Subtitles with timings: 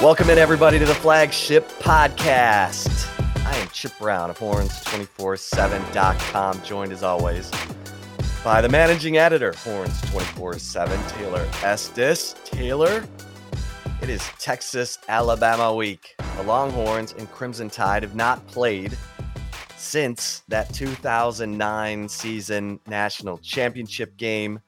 [0.00, 3.08] Welcome in, everybody, to the flagship podcast.
[3.44, 7.50] I am Chip Brown of Horns247.com, joined as always
[8.44, 12.36] by the managing editor, Horns247, Taylor Estes.
[12.44, 13.04] Taylor,
[14.00, 16.14] it is Texas Alabama week.
[16.36, 18.96] The Longhorns and Crimson Tide have not played
[19.76, 24.60] since that 2009 season national championship game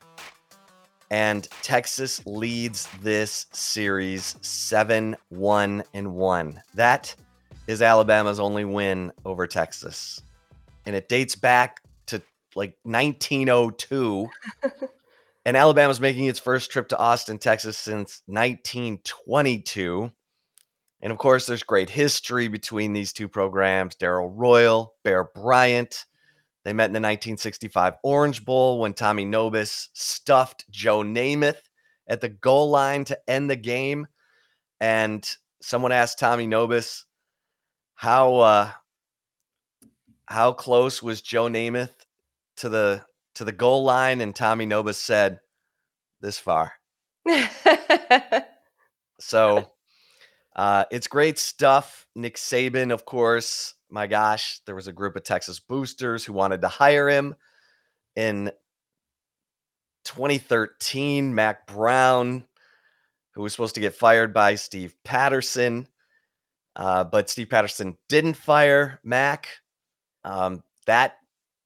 [1.10, 6.62] and Texas leads this series 7 1 and 1.
[6.74, 7.14] That
[7.66, 10.22] is Alabama's only win over Texas.
[10.86, 12.22] And it dates back to
[12.54, 14.28] like 1902.
[15.44, 20.12] and Alabama's making its first trip to Austin, Texas since 1922.
[21.02, 26.04] And of course, there's great history between these two programs Darrell Royal, Bear Bryant,
[26.64, 31.62] they met in the 1965 Orange Bowl when Tommy Nobis stuffed Joe Namath
[32.06, 34.06] at the goal line to end the game.
[34.80, 35.26] And
[35.62, 37.04] someone asked Tommy Nobis,
[37.94, 38.70] how uh,
[40.26, 41.94] how close was Joe Namath
[42.56, 43.04] to the
[43.34, 44.20] to the goal line?
[44.20, 45.40] And Tommy Nobis said,
[46.20, 46.72] this far.
[49.20, 49.72] so
[50.56, 52.06] uh, it's great stuff.
[52.14, 56.60] Nick Saban, of course, my gosh, there was a group of Texas boosters who wanted
[56.62, 57.34] to hire him
[58.16, 58.50] in
[60.04, 61.34] 2013.
[61.34, 62.44] Mack Brown,
[63.32, 65.86] who was supposed to get fired by Steve Patterson,
[66.76, 69.48] uh, but Steve Patterson didn't fire Mack.
[70.24, 71.16] Um, that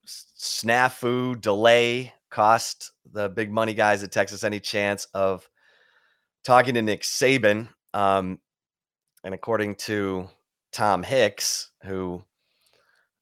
[0.07, 5.49] snafu delay cost the big money guys at Texas any chance of
[6.45, 7.69] talking to Nick Saban.
[7.93, 8.39] Um,
[9.23, 10.29] and according to
[10.75, 12.23] Tom Hicks, who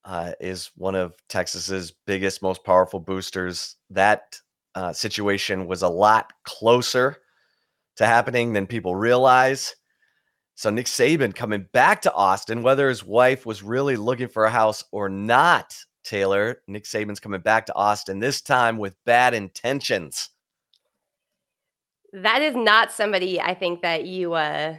[0.05, 3.77] uh, is one of Texas's biggest, most powerful boosters.
[3.91, 4.41] That
[4.75, 7.19] uh, situation was a lot closer
[7.97, 9.77] to happening than people realize.
[10.55, 14.51] So Nick Saban coming back to Austin, whether his wife was really looking for a
[14.51, 20.31] house or not, Taylor, Nick Saban's coming back to Austin this time with bad intentions.
[22.15, 24.77] That is not somebody I think that you uh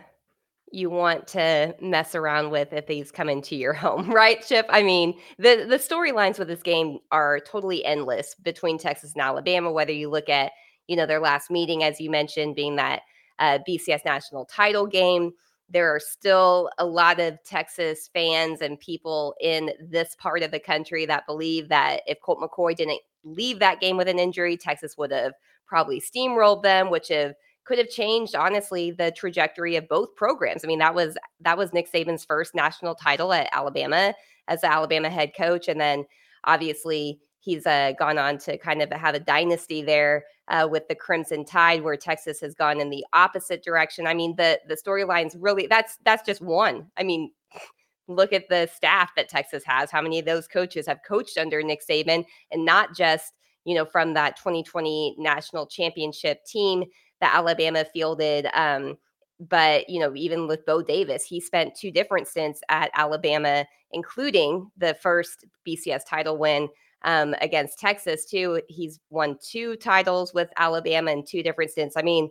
[0.74, 4.66] you want to mess around with if these come into your home, right, Chip?
[4.70, 9.72] I mean, the the storylines with this game are totally endless between Texas and Alabama.
[9.72, 10.52] Whether you look at
[10.88, 13.02] you know their last meeting, as you mentioned, being that
[13.40, 15.32] uh, BCS national title game,
[15.70, 20.60] there are still a lot of Texas fans and people in this part of the
[20.60, 24.98] country that believe that if Colt McCoy didn't leave that game with an injury, Texas
[24.98, 25.34] would have
[25.66, 27.34] probably steamrolled them, which have
[27.66, 30.64] could have changed honestly the trajectory of both programs.
[30.64, 34.14] I mean, that was that was Nick Saban's first national title at Alabama
[34.48, 36.06] as the Alabama head coach, and then
[36.44, 40.96] obviously he's uh, gone on to kind of have a dynasty there uh, with the
[40.96, 44.08] Crimson Tide, where Texas has gone in the opposite direction.
[44.08, 46.88] I mean, the the storylines really that's that's just one.
[46.98, 47.32] I mean.
[48.10, 49.90] Look at the staff that Texas has.
[49.90, 53.32] How many of those coaches have coached under Nick Saban and not just,
[53.64, 56.84] you know, from that 2020 national championship team
[57.24, 58.48] that Alabama fielded.
[58.54, 58.98] Um,
[59.40, 64.70] but you know, even with Bo Davis, he spent two different stints at Alabama, including
[64.78, 66.68] the first BCS title win
[67.04, 68.26] um, against Texas.
[68.26, 71.96] Too, he's won two titles with Alabama in two different stints.
[71.96, 72.30] I mean,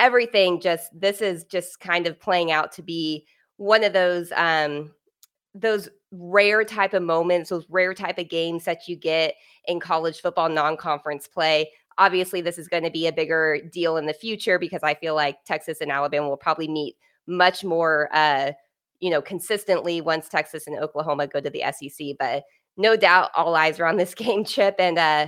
[0.00, 3.24] everything just this is just kind of playing out to be
[3.58, 4.90] one of those um,
[5.54, 9.34] those rare type of moments, those rare type of games that you get
[9.66, 14.06] in college football non-conference play Obviously, this is going to be a bigger deal in
[14.06, 16.96] the future because I feel like Texas and Alabama will probably meet
[17.26, 18.52] much more uh,
[19.02, 22.16] you know, consistently once Texas and Oklahoma go to the SEC.
[22.18, 22.44] But
[22.76, 24.76] no doubt all eyes are on this game, Chip.
[24.78, 25.26] And uh,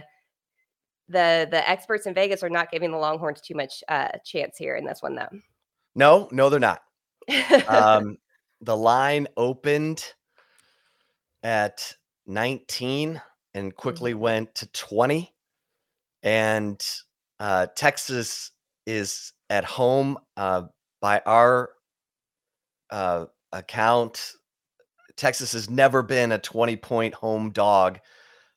[1.09, 4.77] the the experts in Vegas are not giving the Longhorns too much uh, chance here
[4.77, 5.29] in this one, though.
[5.97, 6.83] No, no, they're not.
[7.69, 8.17] um,
[8.61, 10.15] the line opened
[11.43, 11.95] at
[12.27, 13.21] 19
[13.55, 14.21] and quickly mm-hmm.
[14.21, 15.34] went to 20.
[16.25, 16.85] And
[17.39, 18.51] uh, Texas
[18.87, 20.65] is at home uh,
[21.01, 21.71] by our
[22.91, 24.33] uh, account.
[25.17, 28.01] Texas has never been a 20 point home dog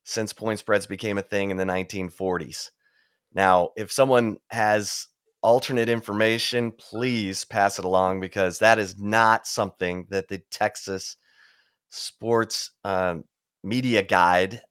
[0.03, 2.71] since point spreads became a thing in the 1940s.
[3.33, 5.07] Now, if someone has
[5.43, 11.17] alternate information, please pass it along because that is not something that the Texas
[11.89, 13.23] sports um,
[13.63, 14.61] media guide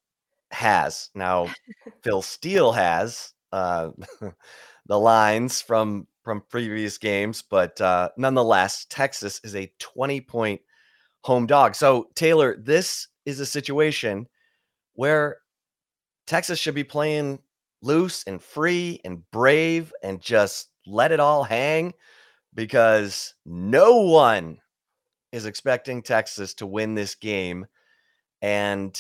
[0.51, 1.11] has.
[1.15, 1.49] Now,
[2.03, 3.91] Phil Steele has uh,
[4.87, 10.61] the lines from from previous games, but uh, nonetheless, Texas is a 20 point
[11.23, 11.75] home dog.
[11.75, 14.27] So, Taylor, this is a situation
[14.95, 15.39] where
[16.27, 17.41] Texas should be playing
[17.83, 21.95] loose and free and brave and just let it all hang
[22.55, 24.59] because no one
[25.33, 27.67] is expecting Texas to win this game.
[28.43, 28.99] And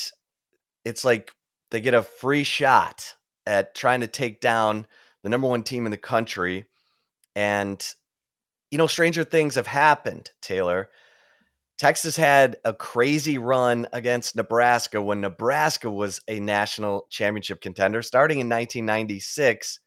[0.87, 1.33] it's like
[1.73, 4.87] they get a free shot at trying to take down
[5.25, 6.65] the number one team in the country.
[7.35, 7.85] And,
[8.71, 10.89] you know, stranger things have happened, Taylor.
[11.77, 18.39] Texas had a crazy run against Nebraska when Nebraska was a national championship contender starting
[18.39, 19.81] in 1996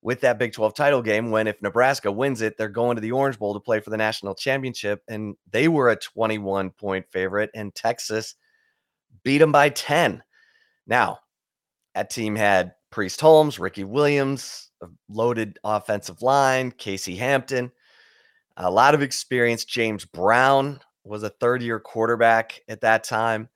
[0.00, 1.30] with that Big 12 title game.
[1.30, 3.96] When if Nebraska wins it, they're going to the Orange Bowl to play for the
[3.98, 5.02] national championship.
[5.06, 8.34] And they were a 21 point favorite, and Texas
[9.22, 10.22] beat them by 10.
[10.86, 11.18] Now,
[11.94, 17.72] that team had Priest Holmes, Ricky Williams, a loaded offensive line, Casey Hampton,
[18.56, 19.64] a lot of experience.
[19.64, 23.48] James Brown was a third year quarterback at that time.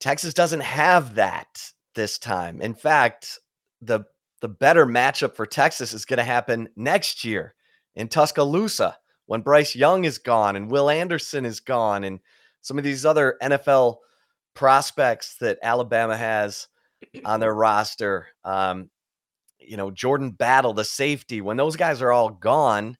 [0.00, 2.60] Texas doesn't have that this time.
[2.60, 3.38] In fact,
[3.80, 4.04] the
[4.40, 7.54] the better matchup for Texas is going to happen next year
[7.94, 12.20] in Tuscaloosa when Bryce Young is gone and Will Anderson is gone and
[12.60, 13.96] some of these other NFL
[14.54, 16.68] prospects that Alabama has
[17.24, 18.28] on their roster.
[18.44, 18.90] Um,
[19.58, 22.96] you know, Jordan Battle, the safety, when those guys are all gone,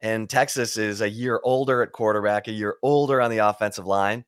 [0.00, 4.24] and Texas is a year older at quarterback, a year older on the offensive line.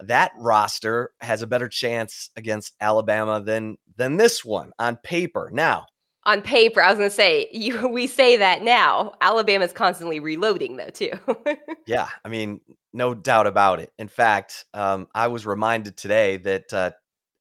[0.00, 5.50] That roster has a better chance against Alabama than than this one on paper.
[5.52, 5.86] Now,
[6.24, 7.88] on paper, I was going to say you.
[7.88, 9.12] We say that now.
[9.20, 11.12] Alabama's constantly reloading, though, too.
[11.86, 12.60] yeah, I mean,
[12.92, 13.92] no doubt about it.
[13.98, 16.90] In fact, um, I was reminded today that uh,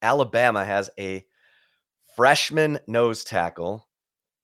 [0.02, 1.26] Alabama has a
[2.16, 3.88] freshman nose tackle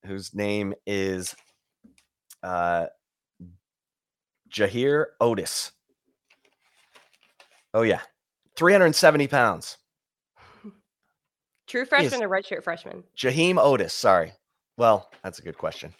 [0.05, 1.35] whose name is
[2.43, 2.85] uh,
[4.49, 5.71] Jaheir Oatis.
[7.73, 8.01] Oh, yeah.
[8.55, 9.77] 370 pounds.
[11.67, 13.03] True freshman or redshirt freshman?
[13.17, 13.91] Jaheim Oatis.
[13.91, 14.33] Sorry.
[14.77, 15.93] Well, that's a good question.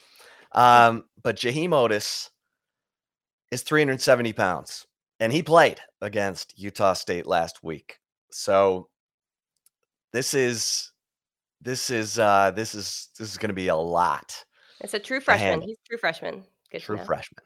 [0.52, 2.30] Um, but Jaheim Oatis
[3.52, 4.86] is 370 pounds,
[5.20, 8.00] and he played against Utah State last week.
[8.32, 8.90] So
[10.14, 10.92] this is
[11.62, 14.46] this is uh this is this is going to be a lot.
[14.82, 15.62] It's a true freshman.
[15.62, 16.44] He's true freshman.
[16.72, 17.44] Good true freshman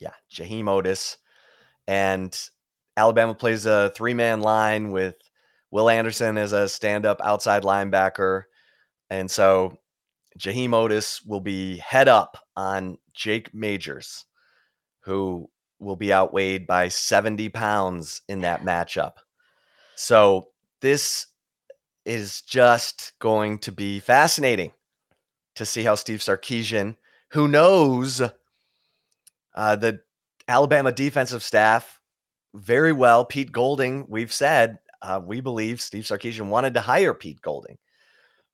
[0.00, 1.16] yeah, Jaheim Oatis,
[1.86, 2.38] And
[2.96, 5.16] Alabama plays a three man line with
[5.70, 8.44] Will Anderson is a stand up outside linebacker.
[9.10, 9.76] And so
[10.38, 14.24] Jaheim Oatis will be head up on Jake Majors,
[15.00, 19.14] who will be outweighed by 70 pounds in that matchup.
[19.96, 20.48] So
[20.80, 21.26] this
[22.04, 24.72] is just going to be fascinating
[25.56, 26.96] to see how Steve Sarkisian,
[27.32, 28.22] who knows
[29.54, 30.00] uh, the
[30.46, 32.00] Alabama defensive staff
[32.54, 33.24] very well.
[33.24, 37.78] Pete Golding, we've said, uh, we believe Steve Sarkisian wanted to hire Pete Golding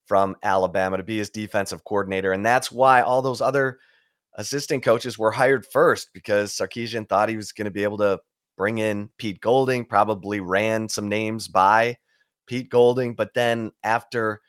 [0.06, 2.32] from Alabama to be his defensive coordinator.
[2.32, 3.78] And that's why all those other
[4.34, 8.18] assistant coaches were hired first because Sarkisian thought he was going to be able to
[8.56, 11.96] bring in Pete Golding, probably ran some names by
[12.46, 13.14] Pete Golding.
[13.14, 14.40] But then after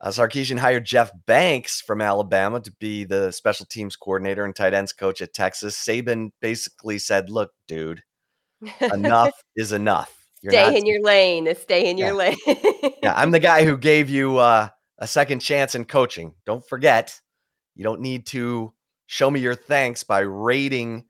[0.00, 4.74] uh, Sarkisian hired Jeff Banks from Alabama to be the special teams coordinator and tight
[4.74, 5.76] ends coach at Texas.
[5.76, 8.02] Saban basically said, "Look, dude,
[8.92, 10.15] enough is enough.
[10.46, 11.54] You're stay not- in your lane.
[11.56, 12.06] Stay in yeah.
[12.06, 12.36] your lane."
[13.02, 16.34] yeah, I'm the guy who gave you uh, a second chance in coaching.
[16.44, 17.20] Don't forget,
[17.74, 18.72] you don't need to
[19.06, 21.04] show me your thanks by rating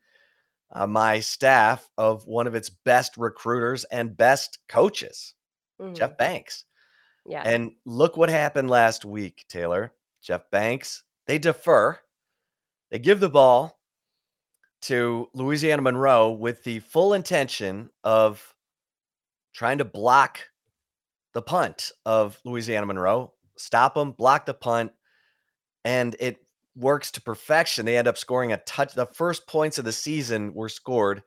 [0.72, 5.34] uh, my staff of one of its best recruiters and best coaches,
[5.80, 5.94] mm-hmm.
[5.94, 6.64] Jeff Banks.
[7.26, 7.42] Yeah.
[7.44, 9.92] And look what happened last week, Taylor.
[10.22, 11.98] Jeff Banks, they defer.
[12.90, 13.78] They give the ball
[14.82, 18.54] to Louisiana Monroe with the full intention of
[19.56, 20.40] trying to block
[21.32, 24.92] the punt of Louisiana Monroe, stop them, block the punt,
[25.84, 26.36] and it
[26.76, 27.86] works to perfection.
[27.86, 28.92] They end up scoring a touch.
[28.92, 31.22] The first points of the season were scored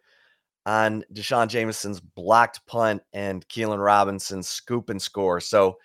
[0.68, 5.40] on D'Shawn Jamison's blocked punt and Keilan Robinson's scoop and score.
[5.40, 5.78] So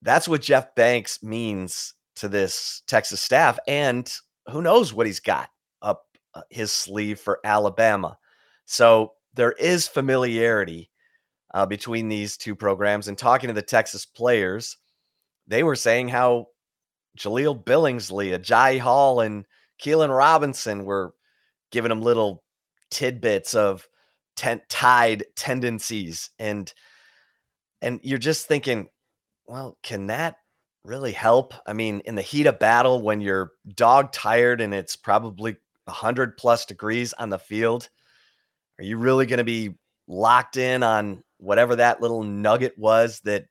[0.00, 3.58] that's what Jeff Banks means to this Texas staff.
[3.66, 4.08] And
[4.48, 5.48] who knows what he's got
[5.80, 8.16] up uh, his sleeve for Alabama.
[8.64, 10.91] So there is familiarity
[11.54, 13.08] uh, between these two programs.
[13.08, 14.76] And talking to the Texas players,
[15.46, 16.46] they were saying how
[17.18, 19.44] Jaleel Billingsley, Agiye Hall, and
[19.82, 21.14] Keilan Robinson were
[21.70, 22.42] giving them little
[22.90, 23.88] tidbits of
[24.36, 26.72] tent tied tendencies and
[27.80, 28.88] and you're just thinking
[29.46, 30.36] well can that
[30.84, 34.96] really help i mean in the heat of battle when you're dog tired and it's
[34.96, 37.88] probably 100 plus degrees on the field
[38.78, 39.74] are you really going to be
[40.08, 43.46] locked in on whatever that little nugget was that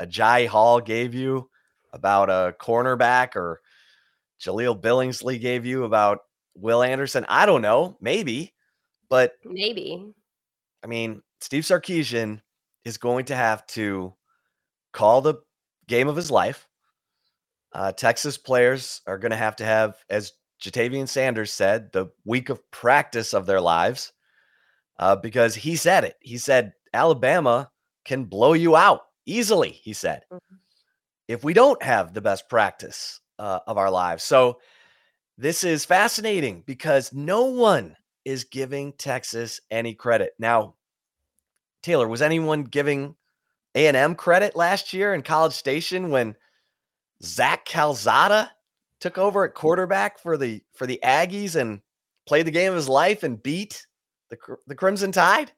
[0.00, 1.48] Agiye Hall gave you
[1.92, 3.60] about a cornerback or
[4.40, 6.20] Jaleel Billingsley gave you about
[6.54, 7.26] Will Anderson?
[7.28, 7.96] I don't know.
[8.00, 8.54] Maybe.
[9.08, 10.12] But maybe.
[10.82, 12.40] I mean, Steve Sarkisian
[12.84, 14.14] is going to have to
[14.92, 15.34] call the
[15.86, 16.66] game of his life.
[17.72, 22.48] Uh, Texas players are going to have to have, as Ja'Tavion Sanders said, the week
[22.48, 24.12] of practice of their lives
[24.98, 26.16] uh, because he said it.
[26.20, 27.70] He said, Alabama
[28.04, 30.56] can blow you out easily, he said, mm-hmm.
[31.28, 34.24] if we don't have the best practice uh, of our lives.
[34.24, 34.58] So
[35.36, 40.32] this is fascinating because no one is giving Texas any credit.
[40.38, 40.74] Now,
[41.82, 43.14] Taylor, was anyone giving
[43.74, 46.34] A&M credit last year in College Station when
[47.22, 48.50] Zach Calzada
[49.00, 51.80] took over at quarterback for the for the Aggies and
[52.26, 53.86] played the game of his life and beat
[54.30, 54.36] the
[54.66, 55.52] the Crimson Tide?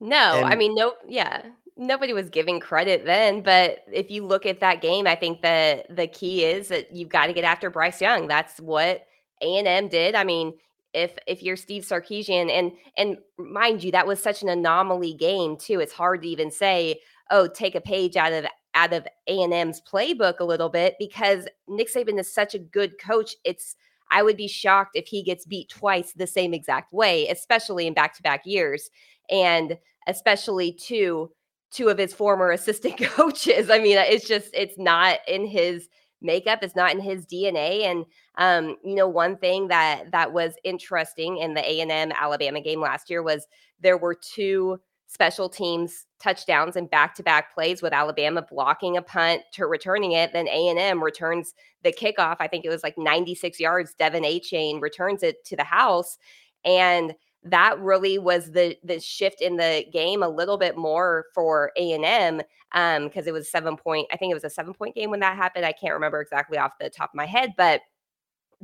[0.00, 1.42] No, and, I mean no, yeah.
[1.76, 5.94] Nobody was giving credit then, but if you look at that game, I think that
[5.94, 8.28] the key is that you've got to get after Bryce Young.
[8.28, 9.06] That's what
[9.42, 10.14] A&M did.
[10.14, 10.54] I mean,
[10.94, 15.56] if if you're Steve Sarkisian and and mind you that was such an anomaly game
[15.56, 19.82] too it's hard to even say oh take a page out of out of A&M's
[19.82, 23.76] playbook a little bit because Nick Saban is such a good coach it's
[24.10, 27.94] I would be shocked if he gets beat twice the same exact way especially in
[27.94, 28.88] back-to-back years
[29.30, 31.30] and especially two
[31.70, 35.88] two of his former assistant coaches I mean it's just it's not in his
[36.20, 37.84] makeup it's not in his DNA.
[37.84, 38.04] And
[38.36, 42.60] um, you know, one thing that that was interesting in the A and M Alabama
[42.60, 43.46] game last year was
[43.80, 49.66] there were two special teams touchdowns and back-to-back plays with Alabama blocking a punt to
[49.66, 50.32] returning it.
[50.32, 51.54] Then A&M returns
[51.84, 52.36] the kickoff.
[52.40, 53.94] I think it was like 96 yards.
[54.00, 56.18] De'Von Achane returns it to the house.
[56.64, 57.14] And
[57.44, 62.40] that really was the the shift in the game a little bit more for A&M
[62.72, 65.20] um because it was 7 point I think it was a 7 point game when
[65.20, 67.82] that happened I can't remember exactly off the top of my head but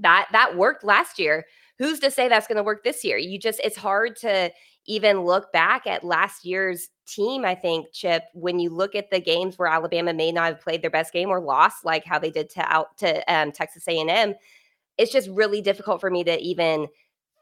[0.00, 1.46] that that worked last year.
[1.78, 3.16] Who's to say that's going to work this year?
[3.16, 4.50] You just it's hard to
[4.87, 9.20] even look back at last year's team I think Chip when you look at the
[9.20, 12.30] games where Alabama may not have played their best game or lost like how they
[12.30, 14.34] did to out to um, Texas A&M
[14.96, 16.87] it's just really difficult for me to even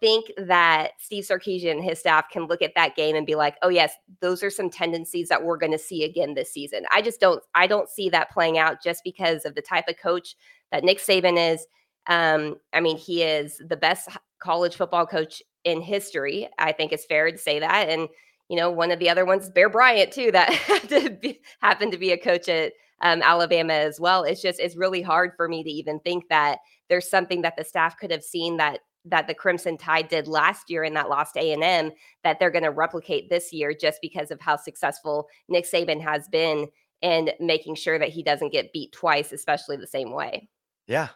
[0.01, 3.57] think that Steve Sarkisian and his staff can look at that game and be like,
[3.63, 7.03] "Oh yes, those are some tendencies that we're going to see again this season." I
[7.03, 10.37] just don't I don't see that playing out just because of the type of coach
[10.73, 11.67] that Nick Saban is.
[12.07, 14.09] Um, I mean, he is the best
[14.41, 16.49] college football coach in history.
[16.59, 17.89] I think it's fair to say that.
[17.89, 18.09] And
[18.49, 20.53] you know, one of the other ones, Bear Bryant, too, that
[21.61, 24.25] happened to be a coach at um, Alabama as well.
[24.25, 27.65] It's just it's really hard for me to even think that there's something that the
[27.65, 31.37] staff could have seen that that the Crimson Tide did last year in that lost
[31.37, 31.93] A&M
[32.25, 36.29] that they're going to replicate this year just because of how successful Nick Saban has
[36.29, 36.69] been
[37.03, 40.49] in making sure that he doesn't get beat twice, especially the same way.
[40.87, 41.09] Yeah.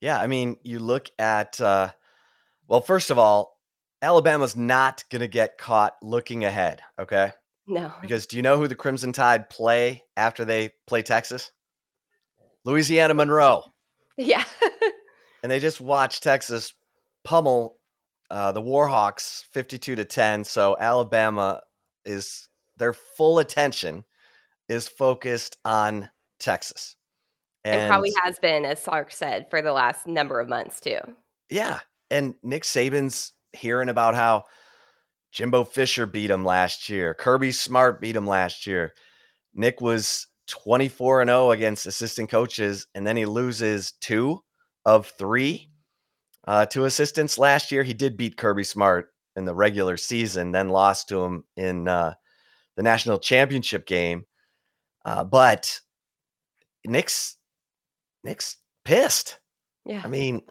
[0.00, 0.18] Yeah.
[0.20, 1.90] I mean, you look at, uh,
[2.68, 3.58] well, first of all,
[4.02, 6.82] Alabama's not going to get caught looking ahead.
[6.98, 7.32] Okay.
[7.66, 7.92] No.
[8.02, 11.50] Because do you know who the Crimson Tide play after they play Texas?
[12.64, 13.64] Louisiana Monroe.
[14.16, 14.44] Yeah.
[15.42, 16.72] and they just watched Texas
[17.24, 17.78] pummel
[18.30, 20.44] uh, the Warhawks 52 to 10.
[20.44, 21.60] So Alabama
[22.04, 24.04] is their full attention
[24.68, 26.08] is focused on
[26.40, 26.96] Texas.
[27.64, 30.98] And, and probably has been, as Sark said, for the last number of months too.
[31.50, 31.80] Yeah.
[32.10, 34.44] And Nick Saban's hearing about how
[35.32, 37.14] Jimbo Fisher beat him last year.
[37.14, 38.94] Kirby Smart beat him last year.
[39.54, 44.40] Nick was 24 and 0 against assistant coaches, and then he loses two
[44.84, 45.70] of three
[46.46, 47.82] uh, to assistance last year.
[47.82, 52.14] He did beat Kirby Smart in the regular season, then lost to him in uh,
[52.76, 54.24] the national championship game.
[55.04, 55.80] Uh, but
[56.86, 57.36] Nick's
[58.22, 59.38] Nick's pissed.
[59.84, 60.02] Yeah.
[60.04, 60.42] I mean,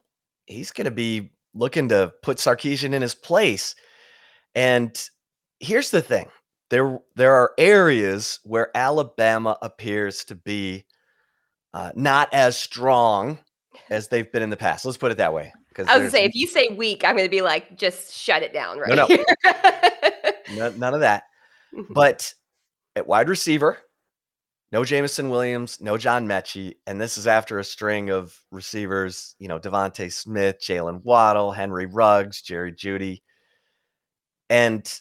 [0.45, 3.75] he's going to be looking to put Sarkisian in his place.
[4.55, 4.95] And
[5.59, 6.27] here's the thing:
[6.69, 10.85] there there are areas where Alabama appears to be
[11.73, 13.39] uh, not as strong
[13.89, 14.85] as they've been in the past.
[14.85, 15.51] Let's put it that way.
[15.73, 18.43] Because I was gonna say, if you say weak, I'm gonna be like, just shut
[18.43, 18.95] it down, right?
[18.95, 19.07] No,
[20.55, 20.69] no.
[20.77, 21.23] none of that.
[21.73, 21.93] Mm-hmm.
[21.93, 22.33] But
[22.95, 23.79] at wide receiver,
[24.71, 29.47] no Jameson Williams, no John Metchie, and this is after a string of receivers, you
[29.47, 33.21] know, DeVonta Smith, Jaylen Waddle, Henry Ruggs, Jerry Jeudy,
[34.49, 34.91] And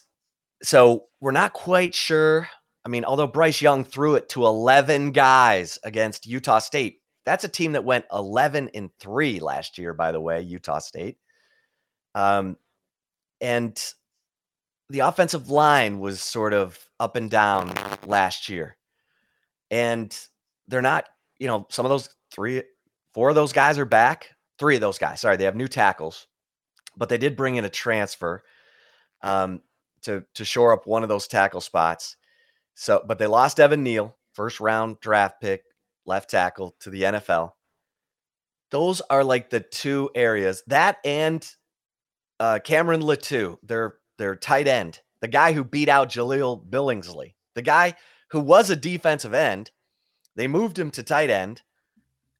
[0.63, 2.47] so we're not quite sure.
[2.85, 7.49] I mean, although Bryce Young threw it to 11 guys against Utah State, that's a
[7.49, 11.17] team that went 11 and 3 last year, by the way, Utah State.
[12.15, 12.57] Um,
[13.41, 13.81] and
[14.89, 17.73] the offensive line was sort of up and down
[18.05, 18.77] last year.
[19.71, 20.15] And
[20.67, 21.05] they're not,
[21.39, 22.63] you know, some of those three,
[23.13, 24.29] four of those guys are back.
[24.59, 26.27] Three of those guys, sorry, they have new tackles,
[26.95, 28.43] but they did bring in a transfer
[29.23, 29.61] um,
[30.03, 32.17] to to shore up one of those tackle spots.
[32.75, 35.63] So, but they lost Evan Neal, first round draft pick,
[36.05, 37.51] left tackle to the NFL.
[38.71, 41.47] Those are like the two areas that and
[42.39, 47.61] uh, Cameron Latu, their their tight end, the guy who beat out Jaleel Billingsley, the
[47.61, 47.95] guy
[48.31, 49.71] who was a defensive end.
[50.35, 51.61] They moved him to tight end,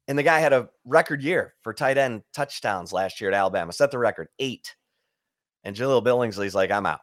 [0.08, 3.72] and the guy had a record year for tight end touchdowns last year at Alabama,
[3.72, 4.74] set the record eight.
[5.62, 7.00] And Jaleel Billingsley's like, I'm out.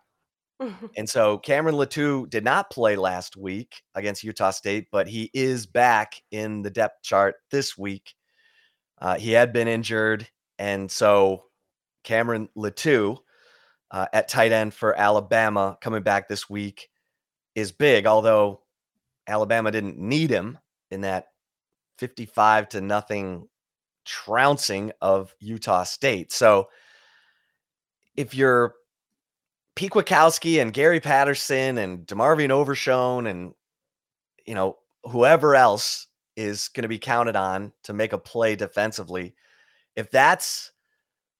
[0.98, 5.66] And so Cameron Latu did not play last week against Utah State, but he is
[5.66, 8.14] back in the depth chart this week.
[9.00, 10.28] Uh, he had been injured,
[10.60, 11.44] and so
[12.04, 13.18] Cameron Latu
[13.92, 16.90] uh, at tight end for Alabama coming back this week
[17.56, 18.62] is big, although
[19.28, 20.58] Alabama didn't need him
[20.90, 21.28] in that
[21.98, 23.48] 55 to nothing
[24.06, 26.32] trouncing of Utah State.
[26.32, 26.70] So
[28.16, 28.76] if you're
[29.76, 29.92] Pete
[30.60, 33.54] and Gary Patterson and DeMarvion Overshown and
[34.46, 39.34] you know whoever else is going to be counted on to make a play defensively,
[39.96, 40.72] if that's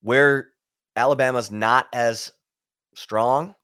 [0.02, 0.50] where
[0.96, 2.32] Alabama's not as
[2.96, 3.56] strong.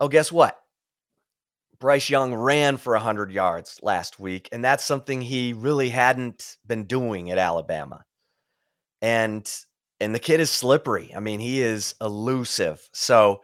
[0.00, 0.58] Oh, guess what?
[1.78, 6.84] Bryce Young ran for 100 yards last week, and that's something he really hadn't been
[6.84, 8.04] doing at Alabama.
[9.02, 9.50] And
[10.00, 11.12] and the kid is slippery.
[11.14, 12.88] I mean, he is elusive.
[12.92, 13.42] So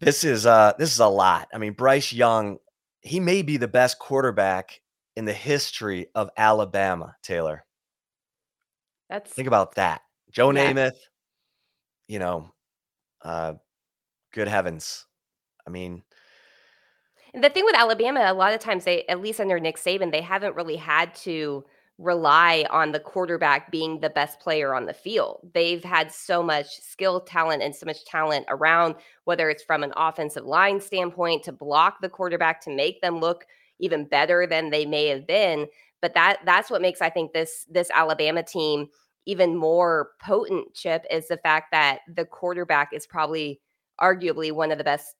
[0.00, 1.48] this is uh this is a lot.
[1.52, 2.58] I mean, Bryce Young,
[3.00, 4.80] he may be the best quarterback
[5.16, 7.64] in the history of Alabama, Taylor.
[9.08, 10.02] That's think about that.
[10.30, 10.72] Joe yeah.
[10.72, 10.96] Namath,
[12.08, 12.52] you know,
[13.22, 13.54] uh,
[14.32, 15.06] good heavens.
[15.66, 16.02] I mean,
[17.34, 20.20] the thing with Alabama, a lot of times they, at least under Nick Saban, they
[20.20, 21.64] haven't really had to
[21.98, 25.48] rely on the quarterback being the best player on the field.
[25.54, 29.92] They've had so much skill, talent, and so much talent around, whether it's from an
[29.96, 33.46] offensive line standpoint to block the quarterback to make them look
[33.78, 35.66] even better than they may have been.
[36.00, 38.88] But that that's what makes I think this this Alabama team
[39.26, 43.60] even more potent chip is the fact that the quarterback is probably
[44.00, 45.14] arguably one of the best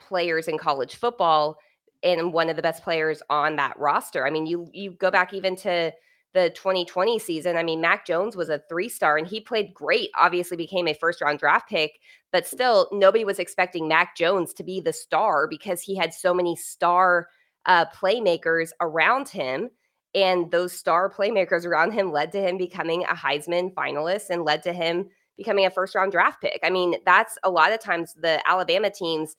[0.00, 1.56] players in college football
[2.02, 4.26] and one of the best players on that roster.
[4.26, 5.92] I mean, you you go back even to
[6.34, 7.56] the 2020 season.
[7.56, 10.10] I mean, Mac Jones was a three star and he played great.
[10.18, 11.98] Obviously, became a first round draft pick,
[12.32, 16.34] but still, nobody was expecting Mac Jones to be the star because he had so
[16.34, 17.28] many star
[17.66, 19.70] uh, playmakers around him.
[20.14, 24.62] And those star playmakers around him led to him becoming a Heisman finalist and led
[24.64, 26.60] to him becoming a first round draft pick.
[26.62, 29.36] I mean, that's a lot of times the Alabama teams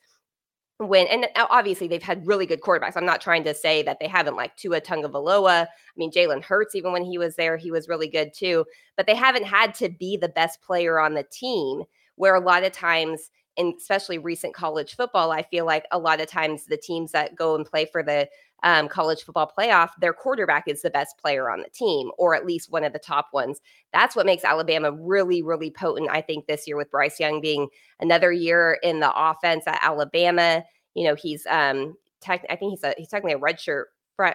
[0.77, 2.97] when and obviously they've had really good quarterbacks.
[2.97, 5.65] I'm not trying to say that they haven't like Tua Tagovailoa.
[5.65, 8.65] I mean Jalen Hurts, even when he was there, he was really good too.
[8.97, 11.83] But they haven't had to be the best player on the team.
[12.17, 16.21] Where a lot of times, and especially recent college football, I feel like a lot
[16.21, 18.29] of times the teams that go and play for the
[18.65, 22.45] um, college football playoff, their quarterback is the best player on the team, or at
[22.47, 23.61] least one of the top ones.
[23.93, 27.67] That's what makes Alabama really, really potent, I think, this year with Bryce Young being
[27.99, 30.63] another year in the offense at Alabama.
[30.95, 33.85] You know, he's um tech, I think he's a he's technically a redshirt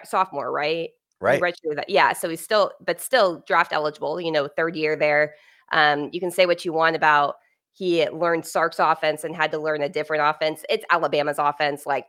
[0.05, 0.89] sophomore, right?
[1.19, 1.41] Right.
[1.41, 2.13] Redshirt yeah.
[2.13, 4.19] So he's still, but still draft eligible.
[4.21, 5.35] You know, third year there.
[5.73, 7.35] Um, you can say what you want about
[7.73, 10.63] he learned Sark's offense and had to learn a different offense.
[10.69, 11.85] It's Alabama's offense.
[11.85, 12.05] Like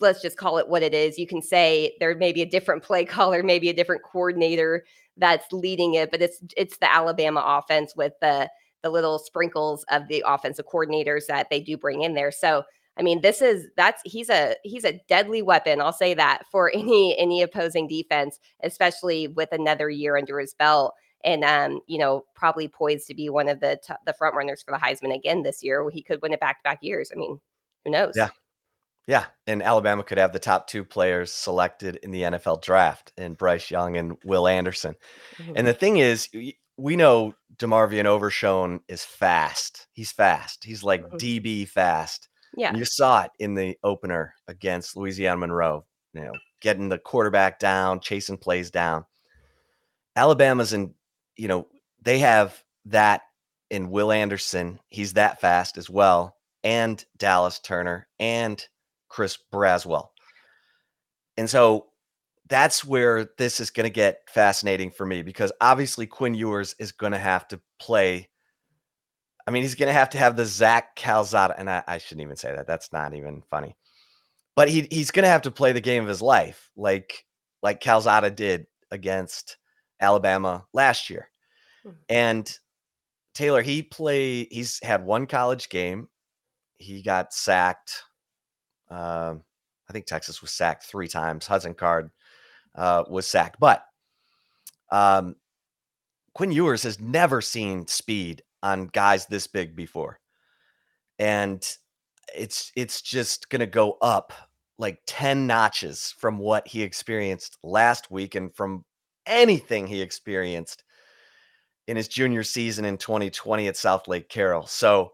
[0.00, 1.18] let's just call it what it is.
[1.18, 4.84] You can say there may be a different play caller, maybe a different coordinator,
[5.16, 8.50] that's leading it, but it's it's the Alabama offense with the
[8.82, 12.30] the little sprinkles of the offensive coordinators that they do bring in there.
[12.32, 12.64] So
[12.96, 15.80] I mean, this is that's he's a he's a deadly weapon.
[15.80, 20.94] I'll say that for any any opposing defense, especially with another year under his belt,
[21.24, 24.62] and um, you know, probably poised to be one of the t- the front runners
[24.62, 25.88] for the Heisman again this year.
[25.90, 27.10] He could win it back to back years.
[27.12, 27.40] I mean,
[27.84, 28.14] who knows?
[28.16, 28.30] Yeah,
[29.06, 33.36] yeah, and Alabama could have the top two players selected in the NFL draft, and
[33.36, 34.94] Bryce Young and Will Anderson.
[35.36, 35.52] Mm-hmm.
[35.56, 36.28] And the thing is,
[36.76, 39.86] we know DeMarvion Overshown is fast.
[39.92, 40.64] He's fast.
[40.64, 41.16] He's like mm-hmm.
[41.16, 42.28] DB fast.
[42.56, 42.68] Yeah.
[42.68, 47.58] And you saw it in the opener against Louisiana Monroe, you know, getting the quarterback
[47.58, 49.04] down, chasing plays down.
[50.16, 50.94] Alabama's in,
[51.36, 51.66] you know,
[52.00, 53.22] they have that
[53.70, 54.78] in Will Anderson.
[54.88, 56.36] He's that fast as well.
[56.62, 58.64] And Dallas Turner and
[59.14, 60.08] Chris Braswell.
[61.36, 61.86] And so
[62.48, 66.90] that's where this is going to get fascinating for me because obviously Quinn Ewers is
[66.90, 68.28] going to have to play
[69.46, 72.22] I mean, he's going to have to have the Zach Calzada, and I, I, shouldn't
[72.22, 72.66] even say that.
[72.66, 73.76] That's not even funny.
[74.56, 77.26] But he he's going to have to play the game of his life, like
[77.62, 79.58] like Calzada did against
[80.00, 81.28] Alabama last year.
[81.84, 81.96] Mm-hmm.
[82.08, 82.58] And
[83.34, 84.48] Taylor, he played.
[84.50, 86.08] He's had one college game.
[86.78, 88.02] He got sacked.
[88.94, 89.42] Um,
[89.88, 91.46] I think Texas was sacked three times.
[91.46, 92.10] Hudson Card
[92.74, 93.84] uh, was sacked, but
[94.90, 95.34] um,
[96.34, 100.20] Quinn Ewers has never seen speed on guys this big before.
[101.18, 101.66] And
[102.34, 104.32] it's it's just going to go up
[104.78, 108.84] like 10 notches from what he experienced last week and from
[109.26, 110.82] anything he experienced
[111.86, 114.66] in his junior season in 2020 at Southlake Carroll.
[114.66, 115.12] So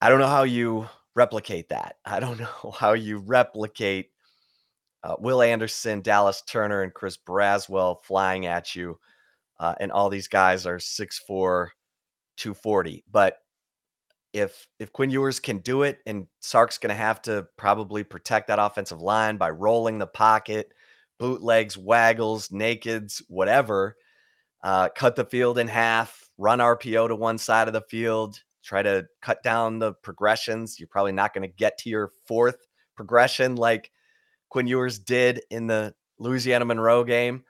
[0.00, 1.96] I don't know how you replicate that.
[2.04, 4.10] I don't know how you replicate
[5.04, 8.98] uh, Will Anderson, Dallas Turner, and Chris Braswell flying at you.
[9.58, 11.68] Uh, and all these guys are 6'4,
[12.36, 13.04] 240.
[13.10, 13.38] But
[14.32, 18.48] if if Quinn Ewers can do it, and Sark's going to have to probably protect
[18.48, 20.72] that offensive line by rolling the pocket,
[21.18, 23.96] bootlegs, waggles, nakeds, whatever,
[24.64, 28.82] uh, cut the field in half, run RPO to one side of the field, try
[28.82, 30.78] to cut down the progressions.
[30.78, 33.90] You're probably not going to get to your fourth progression like
[34.48, 37.44] Quinn Ewers did in the Louisiana Monroe game.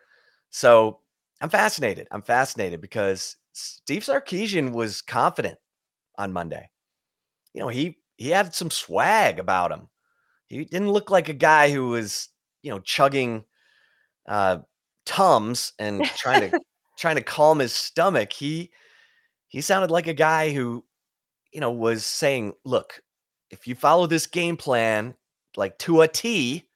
[0.51, 1.01] So
[1.41, 2.09] I'm fascinated.
[2.11, 5.59] I'm fascinated because Steve Sarkisian was confident
[6.17, 6.71] on Monday.
[7.55, 9.89] You know, he he had some swag about him.
[10.47, 12.29] He didn't look like a guy who was,
[12.63, 13.45] you know, chugging
[14.29, 14.59] uh
[15.05, 16.61] tums and trying to
[16.99, 18.33] trying to calm his stomach.
[18.33, 18.71] He
[19.53, 20.83] he sounded like a guy who,
[21.53, 23.03] you know, was saying, "Look,
[23.51, 25.15] if you follow this game plan
[25.57, 26.67] like to a T,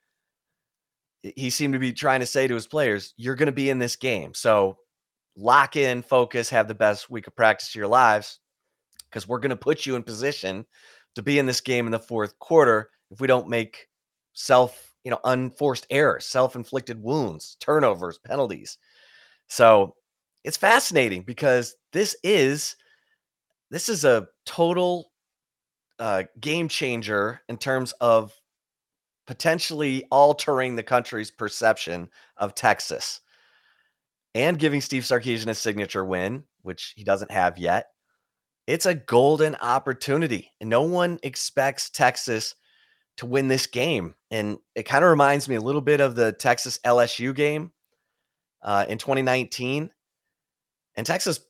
[1.35, 3.79] he seemed to be trying to say to his players, you're going to be in
[3.79, 4.35] this game.
[4.35, 4.79] So
[5.37, 8.39] lock in, focus, have the best week of practice of your lives
[9.09, 10.67] because we're going to put you in position
[11.15, 13.89] to be in this game in the fourth quarter if we don't make
[14.35, 18.79] self, you know, unforced errors, self-inflicted wounds, turnovers, penalties.
[19.49, 19.95] So,
[20.45, 22.77] it's fascinating because this is
[23.71, 25.11] this is a total
[25.99, 28.33] uh, game changer in terms of
[29.27, 33.21] potentially altering the country's perception of Texas
[34.35, 37.87] and giving Steve Sarkisian a signature win, which he doesn't have yet.
[38.67, 40.53] It's a golden opportunity.
[40.61, 42.55] And no one expects Texas
[43.17, 44.15] to win this game.
[44.31, 47.73] And it kind of reminds me a little bit of the Texas LSU game
[48.63, 49.91] uh, in 2019.
[50.97, 51.41] And Texas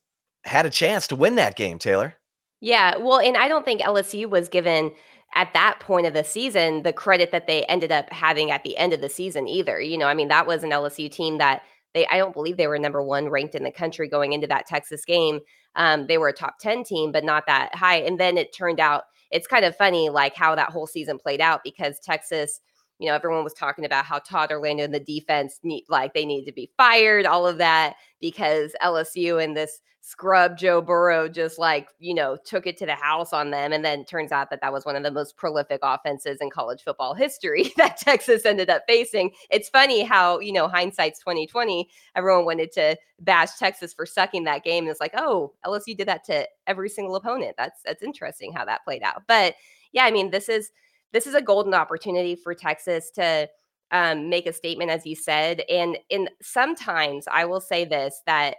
[0.46, 2.16] had a chance to win that game, Taylor.
[2.61, 2.96] Yeah.
[2.96, 4.92] Well, and I don't think LSU was given
[5.35, 8.76] at that point of the season the credit that they ended up having at the
[8.76, 9.80] end of the season either.
[9.80, 11.62] You know, I mean, that was an LSU team that
[11.94, 14.66] they I don't believe they were number one ranked in the country going into that
[14.66, 15.40] Texas game.
[15.74, 17.96] Um, they were a top 10 team, but not that high.
[17.96, 21.40] And then it turned out it's kind of funny like how that whole season played
[21.40, 22.61] out because Texas
[22.98, 26.24] you know, everyone was talking about how Todd Orlando and the defense need like they
[26.24, 31.58] need to be fired, all of that, because LSU and this scrub Joe Burrow just
[31.58, 33.72] like, you know, took it to the house on them.
[33.72, 36.84] And then turns out that that was one of the most prolific offenses in college
[36.84, 39.32] football history that Texas ended up facing.
[39.50, 44.62] It's funny how, you know, hindsight's 2020, everyone wanted to bash Texas for sucking that
[44.62, 44.84] game.
[44.84, 47.56] And it's like, oh, LSU did that to every single opponent.
[47.58, 49.24] That's that's interesting how that played out.
[49.26, 49.56] But
[49.90, 50.70] yeah, I mean, this is
[51.10, 53.48] this is a golden opportunity for Texas to
[53.90, 55.62] um, make a statement, as you said.
[55.68, 58.58] And in sometimes I will say this that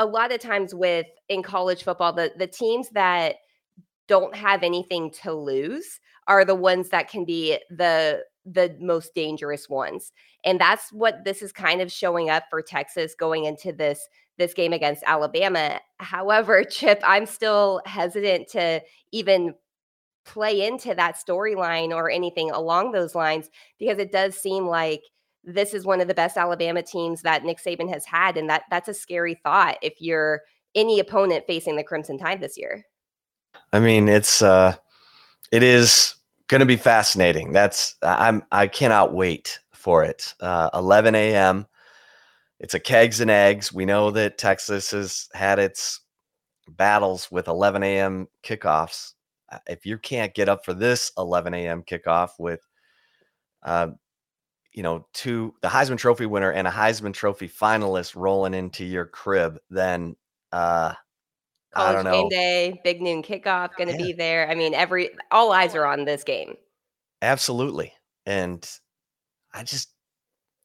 [0.00, 3.36] a lot of times with in college football, the the teams that
[4.08, 9.68] don't have anything to lose are the ones that can be the the most dangerous
[9.68, 10.12] ones.
[10.42, 14.08] And that's what this is kind of showing up for Texas going into this
[14.38, 15.78] this game against Alabama.
[15.98, 18.80] However, Chip, I'm still hesitant to
[19.12, 19.54] even
[20.24, 25.02] play into that storyline or anything along those lines because it does seem like
[25.44, 28.64] this is one of the best Alabama teams that Nick Saban has had and that
[28.70, 30.42] that's a scary thought if you're
[30.74, 32.84] any opponent facing the Crimson Tide this year.
[33.72, 34.76] I mean, it's uh
[35.52, 36.14] it is
[36.60, 37.52] to be fascinating.
[37.52, 40.34] That's I'm I cannot wait for it.
[40.40, 41.66] Uh 11 a.m.
[42.58, 43.72] It's a kegs and eggs.
[43.72, 46.00] We know that Texas has had its
[46.68, 48.28] battles with 11 a.m.
[48.44, 49.14] kickoffs.
[49.50, 51.82] Uh, if you can't get up for this 11 a.m.
[51.82, 52.60] kickoff with,
[53.62, 53.88] uh,
[54.72, 59.06] you know, two the Heisman Trophy winner and a Heisman Trophy finalist rolling into your
[59.06, 60.16] crib, then
[60.52, 60.94] uh,
[61.72, 62.22] College I don't know.
[62.22, 64.06] game day, big noon kickoff going to Yeah.
[64.06, 64.48] be there.
[64.50, 66.56] I mean, every all eyes are on this game.
[67.22, 67.92] Absolutely.
[68.26, 68.68] And
[69.52, 69.94] I just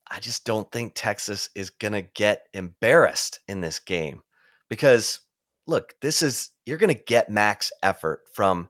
[0.09, 4.21] I just don't think Texas is going to get embarrassed in this game
[4.69, 5.19] because
[5.67, 8.69] look, this is you're going to get max effort from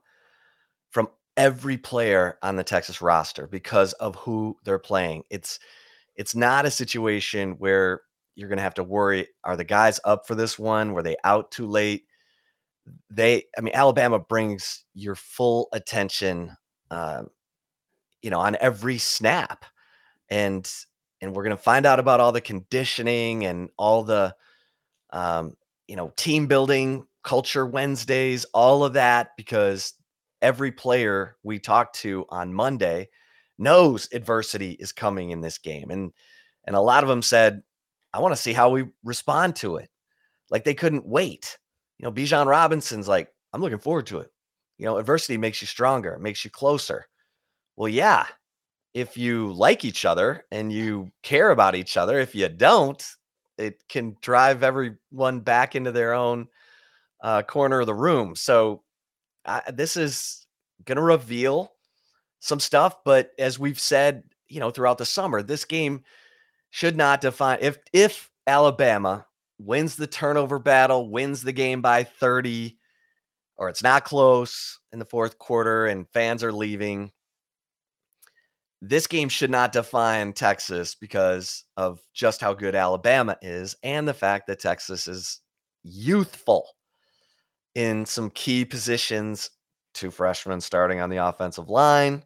[1.36, 5.24] every player on the Texas roster because of who they're playing.
[5.30, 5.58] It's
[6.16, 8.02] it's not a situation where
[8.34, 10.92] you're going to have to worry are the guys up for this one?
[10.92, 12.04] Were they out too late?
[13.10, 16.56] They I mean Alabama brings your full attention
[16.90, 17.28] um,
[18.22, 19.64] you know, on every snap.
[20.28, 20.70] And
[21.20, 24.34] and we're going to find out about all the conditioning and all the
[25.10, 29.94] um, you know, team building, culture Wednesdays, all of that because
[30.46, 33.08] every player we talked to on Monday
[33.58, 35.90] knows adversity is coming in this game.
[35.90, 36.12] And
[36.66, 37.64] and a lot of them said,
[38.12, 39.90] I want to see how we respond to it.
[40.48, 41.58] Like they couldn't wait.
[41.98, 44.30] You know, Bijan Robinson's like, I'm looking forward to it.
[44.78, 47.08] You know, adversity makes you stronger, makes you closer.
[47.74, 48.26] Well, yeah,
[48.94, 53.04] if you like each other and you care about each other, if you don't,
[53.58, 56.46] it can drive everyone back into their own
[57.20, 58.36] uh, corner of the room.
[58.36, 58.82] So
[59.72, 60.46] this is
[60.84, 61.72] going to reveal
[62.40, 66.02] some stuff, but as we've said, you know, throughout the summer, this game
[66.70, 69.26] should not define if if Alabama
[69.58, 72.76] wins the turnover battle, wins the game by 30
[73.56, 77.10] or it's not close in the fourth quarter and fans are leaving
[78.82, 84.14] this game should not define Texas because of just how good Alabama is and the
[84.14, 85.40] fact that Texas is
[85.82, 86.75] youthful
[87.76, 89.50] in some key positions.
[89.94, 92.24] Two freshmen starting on the offensive line.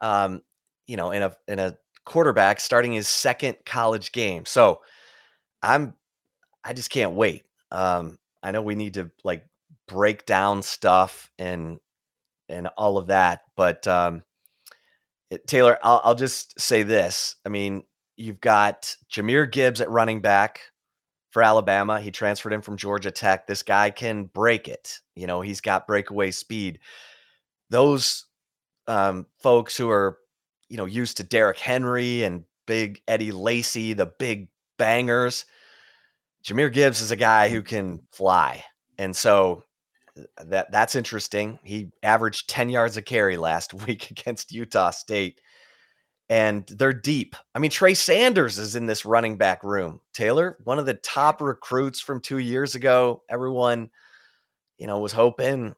[0.00, 0.42] Um,
[0.86, 4.46] you know, in a in a quarterback starting his second college game.
[4.46, 4.80] So
[5.62, 5.94] I'm
[6.64, 7.44] I just can't wait.
[7.70, 9.44] Um, I know we need to like
[9.88, 11.78] break down stuff and
[12.48, 14.22] and all of that, but um
[15.30, 17.36] it- Taylor, I'll, I'll just say this.
[17.44, 17.84] I mean,
[18.16, 20.60] you've got Jahmyr Gibbs at running back
[21.30, 22.00] for Alabama.
[22.00, 23.46] He transferred in from Georgia Tech.
[23.46, 24.98] This guy can break it.
[25.14, 26.80] You know, he's got breakaway speed.
[27.70, 28.26] Those
[28.86, 30.18] um, folks who are,
[30.68, 35.44] you know, used to Derrick Henry and big Eddie Lacy, the big bangers.
[36.44, 38.64] Jahmyr Gibbs is a guy who can fly.
[38.98, 39.64] And so
[40.18, 41.58] uh, that that's interesting.
[41.62, 45.40] He averaged 10 yards a carry last week against Utah State.
[46.30, 47.34] And they're deep.
[47.54, 50.00] I mean, Trey Sanders is in this running back room.
[50.14, 53.22] Taylor, one of the top recruits from two years ago.
[53.28, 53.90] Everyone,
[54.78, 55.74] you know, was hoping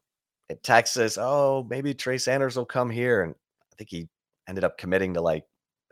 [0.51, 3.23] at Texas, oh, maybe Trey Sanders will come here.
[3.23, 4.07] And I think he
[4.47, 5.43] ended up committing to like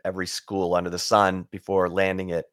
[0.04, 2.44] every school under the sun before landing it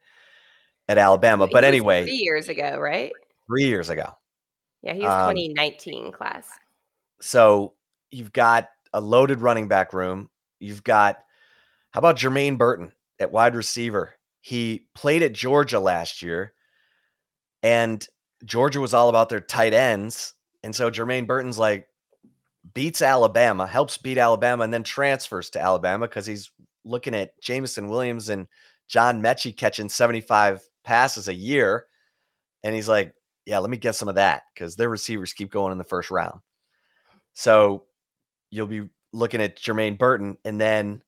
[0.88, 1.48] at Alabama.
[1.52, 3.12] But anyway, three years ago, right?
[3.48, 4.16] three years ago.
[4.82, 6.48] Yeah, he was Um, 2019 class.
[7.22, 7.74] So
[8.12, 10.30] you've got a loaded running back room.
[10.60, 11.20] You've got,
[11.92, 14.16] how about Jermaine Burton at wide receiver?
[14.42, 16.54] He played at Georgia last year,
[17.64, 18.06] and
[18.46, 20.34] Georgia was all about their tight ends.
[20.64, 21.88] And so Jermaine Burton's like,
[22.74, 26.52] beats Alabama, helps beat Alabama, and then transfers to Alabama because he's
[26.86, 28.48] looking at Jameson Williams and
[28.88, 31.86] John Metchie catching 75 passes a year.
[32.64, 33.14] And he's like,
[33.46, 36.12] yeah, let me get some of that because their receivers keep going in the first
[36.12, 36.40] round.
[37.34, 37.86] So
[38.52, 41.02] you'll be looking at Jermaine Burton and then,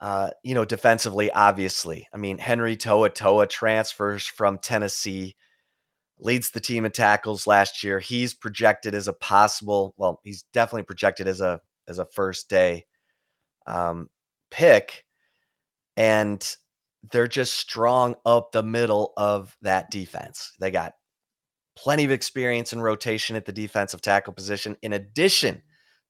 [0.00, 2.08] uh, you know, defensively, obviously.
[2.12, 5.36] I mean, Henry To'oTo'o transfers from Tennessee,
[6.20, 7.98] leads the team in tackles last year.
[7.98, 12.86] He's projected as a possible, well, he's definitely projected as a as a first day
[13.66, 14.08] um,
[14.50, 15.04] pick,
[15.96, 16.56] and
[17.10, 20.52] they're just strong up the middle of that defense.
[20.60, 20.92] They got
[21.76, 25.62] plenty of experience in rotation at the defensive tackle position, in addition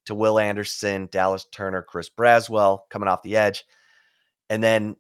[0.07, 3.65] to Will Anderson, Dallas Turner, Chris Braswell coming off the edge.
[4.51, 4.97] And then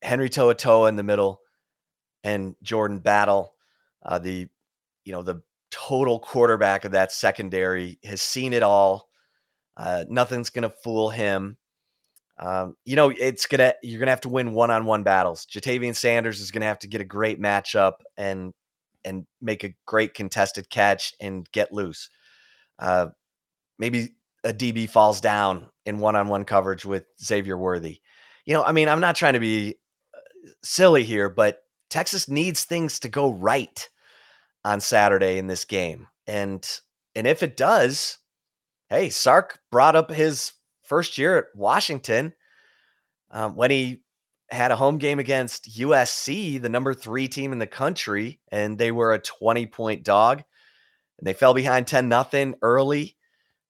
[0.00, 1.40] Henry To'oTo'o in the middle,
[2.24, 3.52] and Jordan Battle,
[4.04, 4.48] uh, the
[5.04, 9.10] you know the total quarterback of that secondary, has seen it all.
[9.76, 11.58] Uh, nothing's gonna fool him.
[12.38, 15.46] Um, you know, it's gonna you're gonna have to win one-on-one battles.
[15.46, 18.54] Ja'Tavion Sanders is gonna have to get a great matchup and
[19.04, 22.08] and make a great contested catch and get loose.
[22.78, 23.08] Uh,
[23.78, 24.10] maybe
[24.44, 28.00] a DB falls down in one-on-one coverage with Xavier Worthy.
[28.44, 29.76] You know, I mean, I'm not trying to be
[30.14, 33.88] uh, silly here, but Texas needs things to go right
[34.64, 36.08] on Saturday in this game.
[36.26, 36.66] And
[37.14, 38.18] and if it does,
[38.88, 40.52] hey, Sark brought up his
[40.82, 42.32] first year at Washington
[43.30, 44.02] um, when he
[44.50, 48.92] had a home game against USC, the number three team in the country, and they
[48.92, 50.42] were a 20 point dog.
[51.18, 53.16] And they fell behind 10 nothing early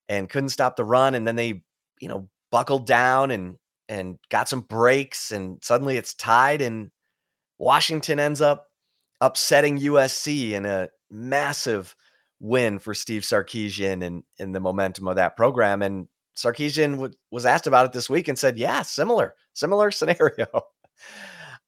[0.08, 1.14] and couldn't stop the run.
[1.14, 1.62] And then they,
[2.00, 3.56] you know, buckled down and
[3.88, 6.90] and got some breaks, and suddenly it's tied, and
[7.58, 8.68] Washington ends up
[9.20, 11.94] upsetting USC in a massive
[12.40, 15.80] win for Steve Sarkisian and in the momentum of that program.
[15.80, 20.46] And Sarkisian w- was asked about it this week and said, "Yeah, similar, similar scenario."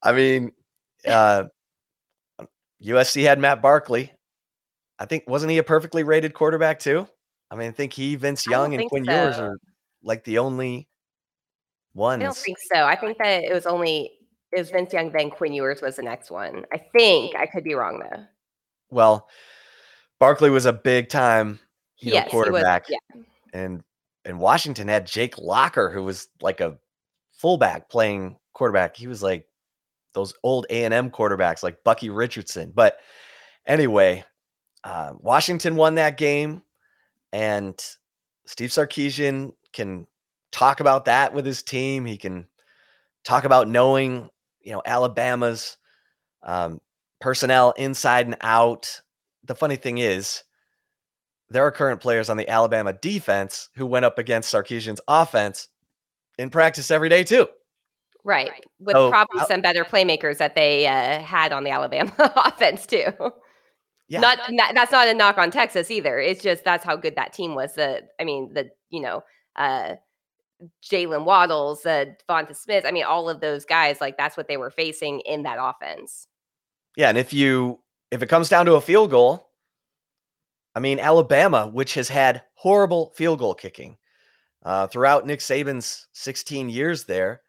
[0.03, 0.53] I mean,
[1.07, 1.45] uh,
[2.83, 4.13] USC had Matt Barkley.
[4.99, 7.07] I think wasn't he a perfectly rated quarterback too?
[7.51, 9.13] I mean, I think he, Vince Young, and Quinn so.
[9.13, 9.57] Ewers are
[10.03, 10.89] like the only
[11.95, 12.23] ones.
[12.23, 12.85] I don't think so.
[12.85, 14.13] I think that it was only
[14.53, 16.65] it was Vince Young, then Quinn Ewers was the next one.
[16.73, 18.25] I think I could be wrong though.
[18.91, 19.29] Well,
[20.21, 21.59] Barkley was a big time
[22.03, 23.23] USC, quarterback, was, yeah.
[23.61, 23.83] and
[24.25, 26.79] and Washington had Jake Locker, who was like a
[27.33, 28.97] fullback playing quarterback.
[28.97, 29.47] He was like
[30.15, 32.73] those old A and M quarterbacks, like Bucky Richardson.
[32.75, 32.99] But
[33.67, 34.25] anyway,
[34.85, 36.63] uh, Washington won that game,
[37.33, 37.79] and
[38.47, 40.07] Steve Sarkisian can
[40.55, 42.07] talk about that with his team.
[42.07, 42.47] He can
[43.25, 45.77] talk about knowing, you know, Alabama's
[46.45, 46.81] um,
[47.21, 49.01] personnel inside and out.
[49.43, 50.45] The funny thing is,
[51.51, 55.69] there are current players on the Alabama defense who went up against Sarkisian's offense
[56.39, 57.49] in practice every day too.
[58.27, 62.15] Right, with so, probably uh, some better playmakers that they uh, had on the Alabama
[62.37, 63.13] offense too.
[64.09, 66.19] Yeah, not, not, that's not a knock on Texas either.
[66.19, 67.75] It's just that's how good that team was.
[67.75, 69.23] The I mean the you know
[69.57, 69.97] uh,
[70.83, 72.85] Jaylen Waddles, uh, Devonta Smith.
[72.87, 76.27] I mean all of those guys like that's what they were facing in that offense.
[76.97, 79.51] Yeah, and if you if it comes down to a field goal,
[80.75, 83.97] I mean, Alabama, which has had horrible field goal kicking
[84.65, 87.43] uh, throughout Nick Saban's 16 years there,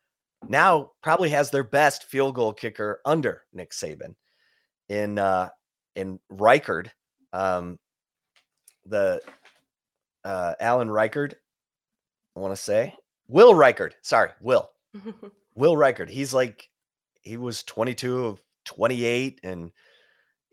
[0.47, 4.15] now probably has their best field goal kicker under Nick Saban
[4.89, 5.49] in uh,
[5.95, 6.89] in Reichard.
[7.33, 7.79] Um,
[8.85, 9.21] the
[10.23, 11.33] uh, Alan Reichard,
[12.35, 12.93] I want to say
[13.27, 13.91] Will Reichard.
[14.01, 14.69] Sorry, Will.
[15.55, 16.09] Will Reichard.
[16.09, 16.69] He's like
[17.21, 19.71] he was 22 of 28 and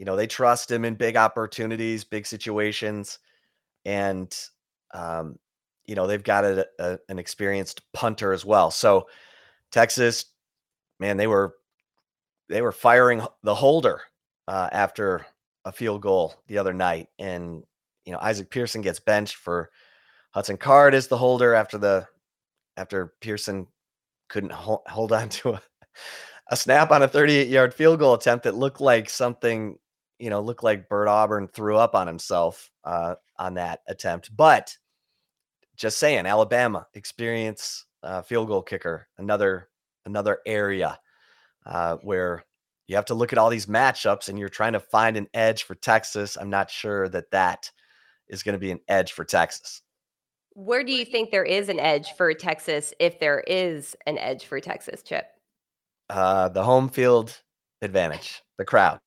[0.02, 3.20] you know, they trust him in big opportunities, big situations,
[3.84, 4.36] and
[4.92, 5.38] um,
[5.86, 8.72] you know they've got a, a, an experienced punter as well.
[8.72, 9.06] So
[9.70, 10.24] Texas,
[10.98, 11.54] man, they were
[12.48, 14.00] they were firing the holder
[14.48, 15.24] uh, after
[15.64, 17.62] a field goal the other night, and
[18.04, 19.70] you know Isaac Pearson gets benched for
[20.32, 22.08] Hudson Card is the holder after the
[22.76, 23.66] after Pearson
[24.28, 25.62] couldn't hold, hold on to a,
[26.50, 29.78] a snap on a 38 yard field goal attempt that looked like something
[30.22, 34.30] you know, looked like Bert Auburn threw up on himself uh, on that attempt.
[34.36, 34.72] But
[35.74, 39.68] just saying, Alabama experience uh, field goal kicker, another
[40.06, 40.96] another area
[41.66, 42.44] uh, where
[42.86, 45.64] you have to look at all these matchups and you're trying to find an edge
[45.64, 46.38] for Texas.
[46.40, 47.68] I'm not sure that that
[48.28, 49.82] is going to be an edge for Texas.
[50.54, 54.44] Where do you think there is an edge for Texas if there is an edge
[54.44, 55.24] for Texas, Chip?
[56.10, 57.40] Uh, the home field
[57.80, 58.98] advantage, the crowd.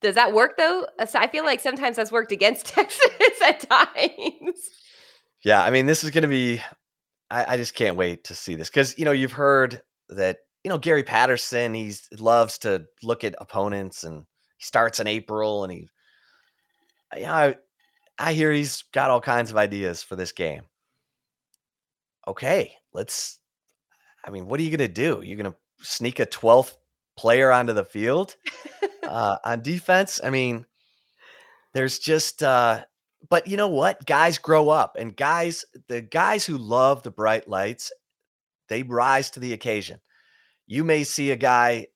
[0.00, 0.86] Does that work though?
[0.98, 3.08] Uh, I feel like sometimes that's worked against Texas
[3.44, 4.70] at times.
[5.44, 6.60] Yeah, I mean, this is going to be.
[7.30, 10.68] I, I, just can't wait to see this because you know you've heard that you
[10.68, 14.24] know Gary Patterson he loves to look at opponents and
[14.58, 15.88] he starts in April and he.
[17.16, 17.56] Yeah, I,
[18.22, 20.62] I hear he's got all kinds of ideas for this game.
[22.28, 23.40] Okay, let's.
[24.24, 25.22] I mean, what are you going to do?
[25.24, 26.74] You're going to sneak a 12th
[27.16, 28.36] player onto the field
[29.02, 30.20] uh, on defense.
[30.22, 30.64] I mean,
[31.74, 32.84] there's just, uh,
[33.28, 34.06] but you know what?
[34.06, 37.90] Guys grow up, and guys, the guys who love the bright lights,
[38.68, 39.98] they rise to the occasion.
[40.68, 41.88] You may see a guy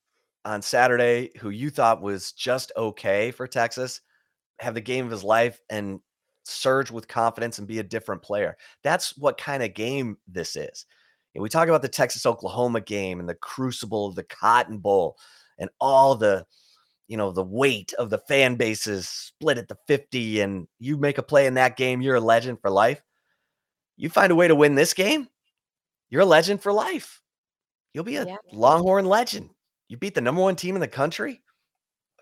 [0.45, 4.01] on Saturday who you thought was just okay for Texas
[4.59, 6.01] have the game of his life and
[6.47, 8.57] surge with confidence and be a different player.
[8.83, 10.87] That's what kind of game this is.
[11.35, 15.17] And we talk about the Texas Oklahoma game and the crucible of the Cotton Bowl
[15.59, 16.47] and all the
[17.09, 21.19] you know the weight of the fan bases split at the 50 and you make
[21.19, 23.01] a play in that game you're a legend for life
[23.97, 25.29] you find a way to win this game
[26.11, 27.21] you're a legend for life
[27.93, 28.37] you'll be a yeah.
[28.53, 29.51] longhorn legend
[29.89, 31.43] you beat the number one team in the country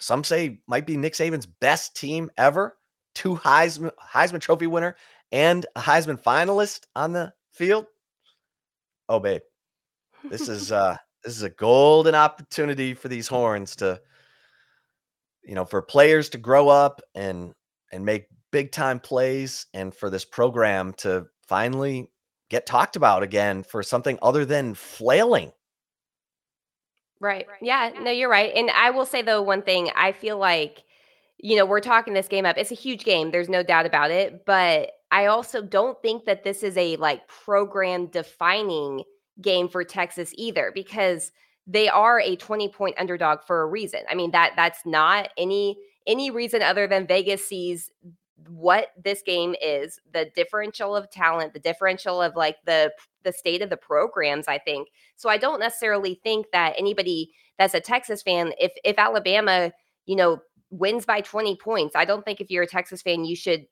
[0.01, 2.77] some say might be nick saban's best team ever
[3.15, 4.97] two heisman, heisman trophy winner
[5.33, 7.87] and a heisman finalist on the field
[9.09, 9.43] oh babe
[10.31, 14.01] this is uh this is a golden opportunity for these horns to
[15.45, 17.53] you know, for players to grow up and
[17.93, 22.09] and make big time plays and for this program to finally
[22.51, 25.53] get talked about again for something other than flailing.
[27.21, 27.47] Right.
[27.63, 28.53] Yeah, no, you're right.
[28.55, 30.85] And I will say though one thing, I feel like
[31.45, 32.57] you know, we're talking this game up.
[32.57, 33.31] It's a huge game.
[33.31, 37.29] There's no doubt about it, but I also don't think that this is a like
[37.29, 39.03] program defining
[39.43, 41.33] game for Texas either because
[41.67, 44.01] they are a 20 point underdog for a reason.
[44.09, 45.77] I mean that that's not any
[46.07, 47.91] any reason other than Vegas sees
[48.49, 52.91] what this game is, the differential of talent, the differential of like the
[53.23, 54.89] the state of the programs, I think.
[55.17, 59.73] So I don't necessarily think that anybody that's a Texas fan if if Alabama,
[60.07, 60.41] you know,
[60.75, 63.67] wins by 20 points, I don't think if you're a Texas fan you should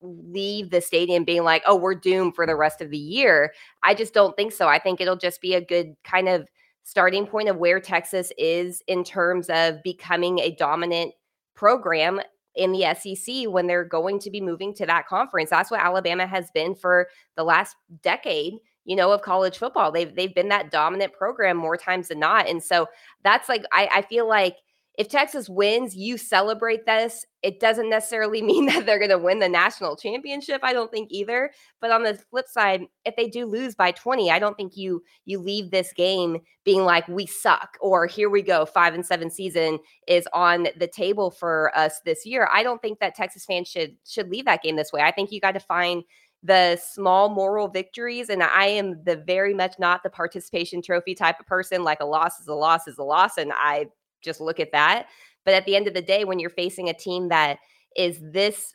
[0.00, 3.52] leave the stadium being like, "Oh, we're doomed for the rest of the year."
[3.82, 4.68] I just don't think so.
[4.68, 6.48] I think it'll just be a good kind of
[6.84, 11.12] starting point of where Texas is in terms of becoming a dominant
[11.54, 12.20] program
[12.54, 15.50] in the SEC when they're going to be moving to that conference.
[15.50, 18.54] That's what Alabama has been for the last decade,
[18.84, 19.92] you know, of college football.
[19.92, 22.48] They've they've been that dominant program more times than not.
[22.48, 22.86] And so
[23.22, 24.56] that's like I, I feel like
[24.98, 27.24] if Texas wins, you celebrate this.
[27.42, 30.60] It doesn't necessarily mean that they're going to win the national championship.
[30.64, 31.52] I don't think either.
[31.80, 35.02] But on the flip side, if they do lose by 20, I don't think you
[35.24, 39.30] you leave this game being like we suck or here we go, 5 and 7
[39.30, 39.78] season
[40.08, 42.48] is on the table for us this year.
[42.52, 45.00] I don't think that Texas fans should should leave that game this way.
[45.00, 46.02] I think you got to find
[46.42, 48.28] the small moral victories.
[48.28, 51.82] And I am the very much not the participation trophy type of person.
[51.82, 53.38] Like a loss is a loss is a loss.
[53.38, 53.86] And I
[54.22, 55.06] just look at that.
[55.44, 57.58] But at the end of the day, when you're facing a team that
[57.96, 58.74] is this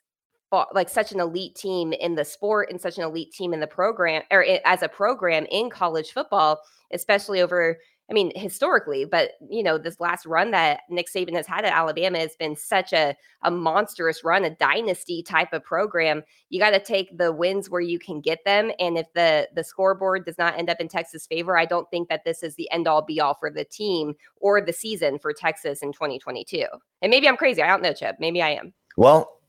[0.74, 3.66] like such an elite team in the sport and such an elite team in the
[3.66, 7.80] program or eh, as a program in college football, especially over
[8.10, 11.72] I mean, historically, but you know, this last run that Nick Saban has had at
[11.72, 16.22] Alabama has been such a, a monstrous run, a dynasty type of program.
[16.50, 18.72] You got to take the wins where you can get them.
[18.78, 22.10] And if the the scoreboard does not end up in Texas' favor, I don't think
[22.10, 25.32] that this is the end all be all for the team or the season for
[25.32, 26.66] Texas in 2022.
[27.02, 27.62] And maybe I'm crazy.
[27.62, 28.18] I don't know, Chip.
[28.20, 28.74] Maybe I am.
[28.98, 29.40] Well,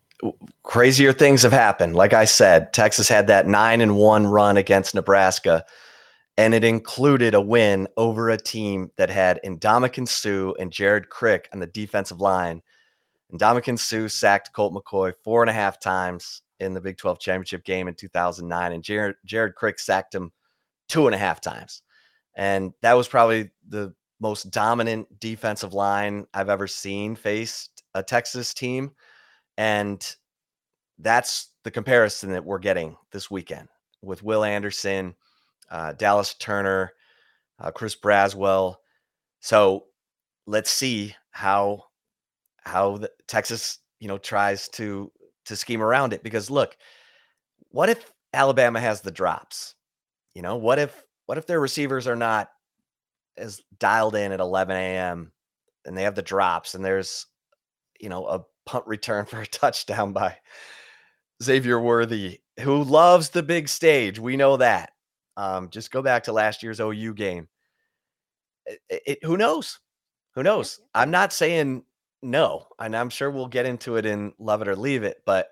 [0.62, 1.96] crazier things have happened.
[1.96, 5.64] Like I said, Texas had that nine and one run against Nebraska
[6.36, 11.48] and it included a win over a team that had Ndamukong Suh and Jared Crick
[11.52, 12.62] on the defensive line.
[13.32, 17.64] Ndamukong Suh sacked Colt McCoy four and a half times in the Big 12 championship
[17.64, 20.32] game in 2009, and Jared, Jared Crick sacked him
[20.88, 21.82] two and a half times.
[22.34, 28.54] And that was probably the most dominant defensive line I've ever seen faced a Texas
[28.54, 28.92] team.
[29.56, 30.04] And
[30.98, 33.68] that's the comparison that we're getting this weekend
[34.02, 35.14] with Will Anderson
[35.70, 36.92] uh, Dallas Turner,
[37.58, 38.76] uh, Chris Braswell.
[39.40, 39.84] So
[40.46, 41.84] let's see how
[42.58, 45.10] how the, Texas you know tries to
[45.46, 46.76] to scheme around it because look,
[47.68, 49.74] what if Alabama has the drops?
[50.34, 52.48] You know, what if what if their receivers are not
[53.36, 55.32] as dialed in at 11 a.m.
[55.84, 57.26] and they have the drops and there's
[58.00, 60.36] you know a punt return for a touchdown by
[61.42, 64.18] Xavier Worthy, who loves the big stage.
[64.18, 64.90] We know that.
[65.36, 67.48] Um, just go back to last year's OU game.
[68.66, 69.80] It, it, who knows?
[70.34, 70.80] Who knows?
[70.94, 71.84] I'm not saying
[72.22, 75.18] no, and I'm sure we'll get into it in love it or leave it.
[75.26, 75.48] But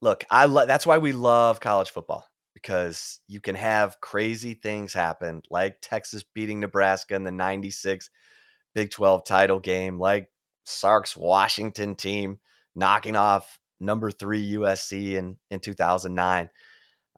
[0.00, 4.92] look, I love that's why we love college football because you can have crazy things
[4.92, 8.10] happen, like Texas beating Nebraska in the '96
[8.74, 10.30] Big 12 title game, like
[10.64, 12.38] Sark's Washington team
[12.74, 16.50] knocking off number three USC in in 2009.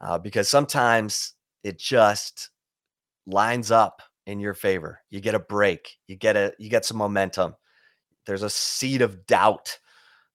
[0.00, 1.34] Uh, because sometimes
[1.64, 2.50] it just
[3.26, 5.00] lines up in your favor.
[5.10, 5.96] You get a break.
[6.06, 7.54] You get a you get some momentum.
[8.26, 9.78] There's a seed of doubt.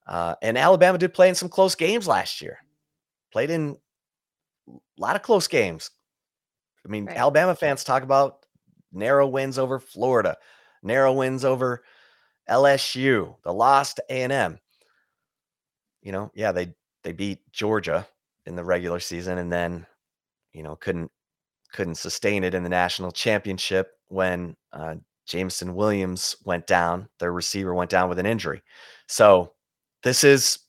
[0.08, 2.58] Uh, and Alabama did play in some close games last year.
[3.32, 3.78] Played in
[4.68, 5.92] a lot of close games.
[6.86, 7.16] I mean, right.
[7.16, 8.46] Alabama fans talk about
[8.92, 10.38] narrow wins over Florida,
[10.82, 11.84] narrow wins over
[12.50, 14.60] LSU, the loss to A&M.
[16.02, 18.08] You know, yeah, they they beat Georgia
[18.46, 19.86] in the regular season and then,
[20.54, 21.12] you know, couldn't
[21.72, 24.96] couldn't sustain it in the national championship when uh,
[25.26, 27.10] Jameson Williams went down.
[27.20, 28.62] Their receiver went down with an injury.
[29.08, 29.54] So
[30.04, 30.60] this is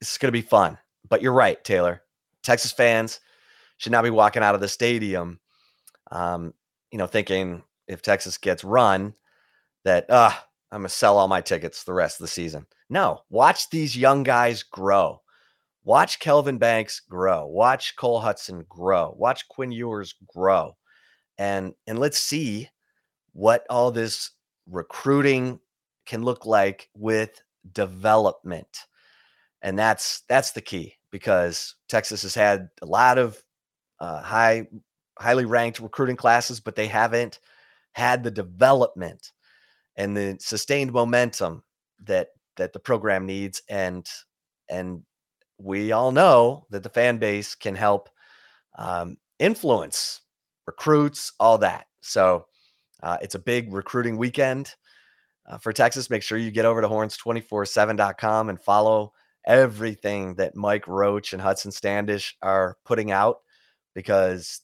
[0.00, 0.78] this is going to be fun.
[1.08, 2.02] But you're right, Taylor.
[2.42, 3.20] Texas fans
[3.78, 5.40] should not be walking out of the stadium,
[6.10, 6.52] um,
[6.90, 9.14] you know, thinking if Texas gets run,
[9.84, 12.66] that ah, I'm gonna sell all my tickets the rest of the season.
[12.90, 15.22] No, watch these young guys grow.
[15.88, 17.46] Watch Kelvin Banks grow.
[17.46, 19.14] Watch Cole Hutson grow.
[19.16, 20.76] Watch Quinn Ewers grow.
[21.38, 22.68] And and let's see
[23.32, 24.32] what all this
[24.66, 25.60] recruiting
[26.04, 27.40] can look like with
[27.72, 28.68] development.
[29.62, 33.42] And that's that's the key because Texas has had a lot of
[33.98, 34.66] uh, high
[35.18, 37.40] highly ranked recruiting classes, but they haven't
[37.92, 39.32] had the development
[39.96, 41.62] and the sustained momentum
[42.04, 42.28] that
[42.58, 44.06] that the program needs and
[44.68, 45.02] and
[45.58, 48.08] we all know that the fan base can help
[48.76, 50.20] um, influence
[50.66, 51.86] recruits all that.
[52.00, 52.46] So
[53.02, 54.74] uh, it's a big recruiting weekend
[55.46, 56.10] uh, for texas.
[56.10, 59.12] Make sure you get over to horns247.com and follow
[59.46, 63.38] everything that mike roach and hudson standish are putting out
[63.94, 64.60] because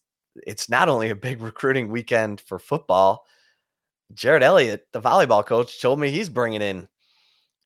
[0.46, 3.24] it's not only a big recruiting weekend for football
[4.12, 6.88] Jerritt Elliott, the volleyball coach, told me he's bringing in,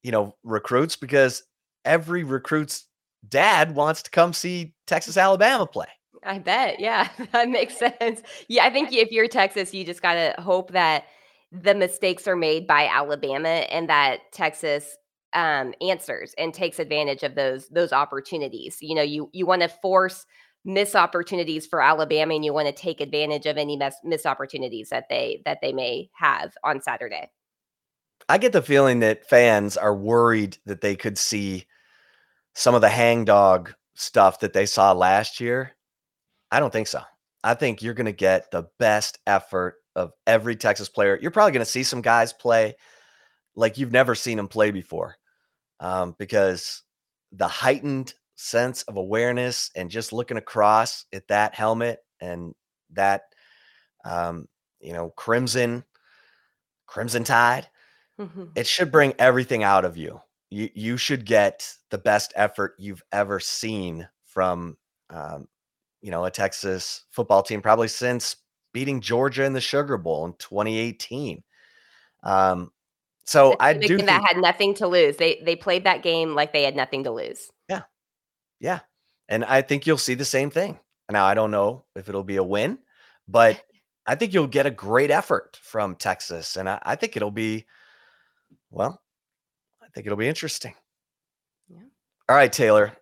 [0.02, 1.42] you know, recruits because
[1.84, 2.84] every recruit's
[3.26, 5.86] dad wants to come see Texas Alabama play.
[6.24, 6.80] I bet.
[6.80, 8.22] Yeah, that makes sense.
[8.48, 11.04] Yeah, I think if you're Texas, you just got to hope that
[11.50, 14.96] the mistakes are made by Alabama and that Texas
[15.32, 18.78] um, answers and takes advantage of those those opportunities.
[18.80, 20.26] You know, you you want to force
[20.64, 24.90] miss opportunities for Alabama and you want to take advantage of any miss, miss opportunities
[24.90, 27.30] that they that they may have on Saturday.
[28.28, 31.66] I get the feeling that fans are worried that they could see
[32.58, 35.76] some of the hangdog stuff that they saw last year.
[36.50, 37.00] I don't think so.
[37.44, 41.16] I think you're going to get the best effort of every Texas player.
[41.22, 42.74] You're probably going to see some guys play
[43.54, 45.14] like you've never seen them play before
[45.78, 46.82] um, because
[47.30, 52.56] the heightened sense of awareness and just looking across at that helmet and
[52.90, 53.22] that
[54.04, 54.48] um,
[54.80, 55.84] you know crimson
[56.86, 57.68] crimson tide
[58.20, 58.46] mm-hmm.
[58.56, 60.20] it should bring everything out of you
[60.50, 64.76] you you should get the best effort you've ever seen from
[65.10, 65.48] um,
[66.00, 68.36] you know a texas football team probably since
[68.72, 71.42] beating georgia in the sugar bowl in 2018
[72.22, 72.70] um,
[73.24, 75.18] so I do think that had nothing to lose.
[75.18, 77.50] They they played that game like they had nothing to lose.
[77.68, 77.82] Yeah,
[78.58, 78.80] yeah.
[79.28, 80.78] And I think you'll see the same thing.
[81.10, 82.78] Now, I don't know if it'll be a win,
[83.26, 83.62] but
[84.06, 86.56] I think you'll get a great effort from Texas.
[86.56, 87.66] And I, I think it'll be,
[88.70, 89.02] well,
[89.88, 90.74] I think it'll be interesting.
[91.68, 91.80] Yeah.
[92.28, 92.92] All right, Taylor.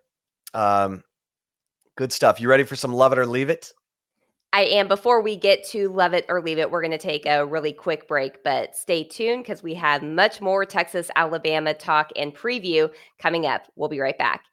[0.53, 1.03] Um,
[1.95, 2.39] good stuff.
[2.39, 3.71] You ready for some love it or leave it?
[4.53, 4.87] I am.
[4.87, 7.73] Before we get to love it or leave it, we're going to take a really
[7.73, 12.89] quick break, but stay tuned because we have much more Texas Alabama talk and preview
[13.19, 13.63] coming up.
[13.75, 14.45] We'll be right back.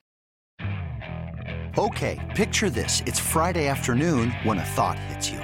[1.78, 3.02] Okay, picture this.
[3.06, 5.43] It's Friday afternoon when a thought hits you.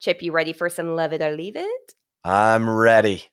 [0.00, 1.94] Chip, you ready for some love it or leave it?
[2.24, 3.24] I'm ready.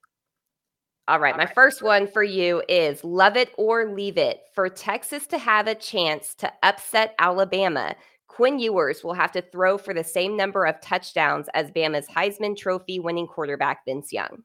[1.08, 1.38] All right.
[1.38, 4.42] My first one for you is love it or leave it.
[4.56, 7.96] For Texas to have a chance to upset Alabama,
[8.28, 12.58] Quinn Ewers will have to throw for the same number of touchdowns as Bama's Heisman
[12.58, 14.44] Trophy winning quarterback, Vince Young.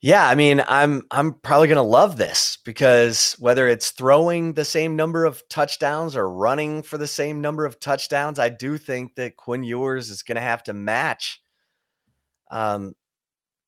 [0.00, 4.64] Yeah, I mean, I'm I'm probably going to love this because whether it's throwing the
[4.64, 9.14] same number of touchdowns or running for the same number of touchdowns, I do think
[9.14, 11.40] that Quinn Ewers is going to have to match.
[12.50, 12.94] Um,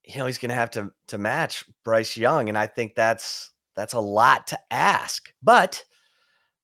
[0.05, 3.53] you know, he's going to have to to match Bryce Young, and I think that's
[3.75, 5.33] that's a lot to ask.
[5.43, 5.83] But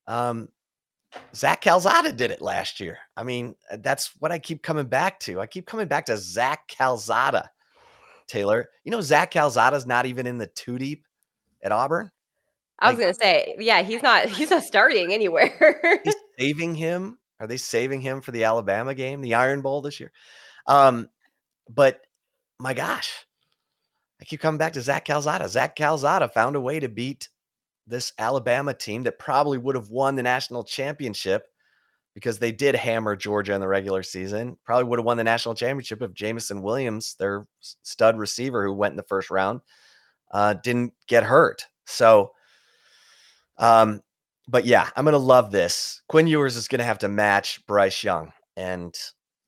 [0.06, 0.48] um,
[1.34, 2.98] Zach Calzada did it last year.
[3.16, 5.40] I mean, that's what I keep coming back to.
[5.40, 7.50] I keep coming back to Zach Calzada
[8.32, 8.68] Taylor.
[8.84, 11.06] You know, Zach Calzada's not even in the two deep
[11.62, 12.10] at Auburn.
[12.78, 16.00] I was gonna say, yeah, he's not he's not starting anywhere.
[16.02, 17.18] he's saving him.
[17.38, 20.10] Are they saving him for the Alabama game, the Iron Bowl this year?
[20.66, 21.08] Um,
[21.68, 22.00] but
[22.58, 23.12] my gosh,
[24.20, 25.48] I keep coming back to Zach Calzada.
[25.48, 27.28] Zach Calzada found a way to beat
[27.86, 31.46] this Alabama team that probably would have won the national championship
[32.14, 34.56] because they did hammer Georgia in the regular season.
[34.64, 38.92] Probably would have won the national championship if Jameson Williams, their stud receiver who went
[38.92, 39.60] in the first round,
[40.30, 41.66] uh, didn't get hurt.
[41.86, 42.32] So,
[43.58, 44.00] um,
[44.48, 46.02] but yeah, I'm gonna love this.
[46.08, 48.94] Quinn Ewers is gonna have to match Bryce Young, and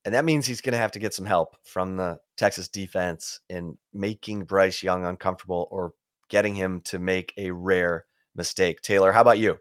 [0.05, 3.77] and that means he's gonna have to get some help from the Texas defense in
[3.93, 5.93] making Bryce Young uncomfortable or
[6.29, 8.81] getting him to make a rare mistake.
[8.81, 9.59] Taylor, how about you?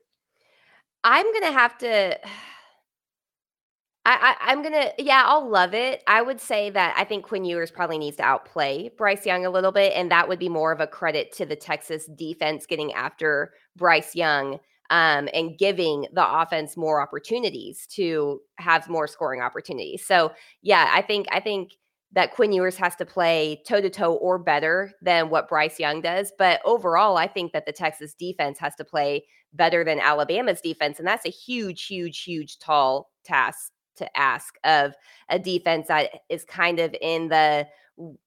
[1.04, 2.18] I'm gonna have to.
[4.06, 6.04] I, I, am gonna, yeah, I'll love it.
[6.08, 9.50] I would say that I think Quinn Ewers probably needs to outplay Bryce Young a
[9.50, 12.92] little bit, and that would be more of a credit to the Texas defense getting
[12.94, 20.06] after Bryce Young um, and giving the offense more opportunities to have more scoring opportunities.
[20.06, 21.72] So, yeah, I think I think
[22.12, 26.02] that Quinn Ewers has to play toe to toe or better than what Bryce Young
[26.02, 26.32] does.
[26.38, 31.00] But overall, I think that the Texas defense has to play better than Alabama's defense,
[31.00, 34.94] and that's a huge, huge, huge, tall task to ask of
[35.30, 37.68] a defense that is kind of in the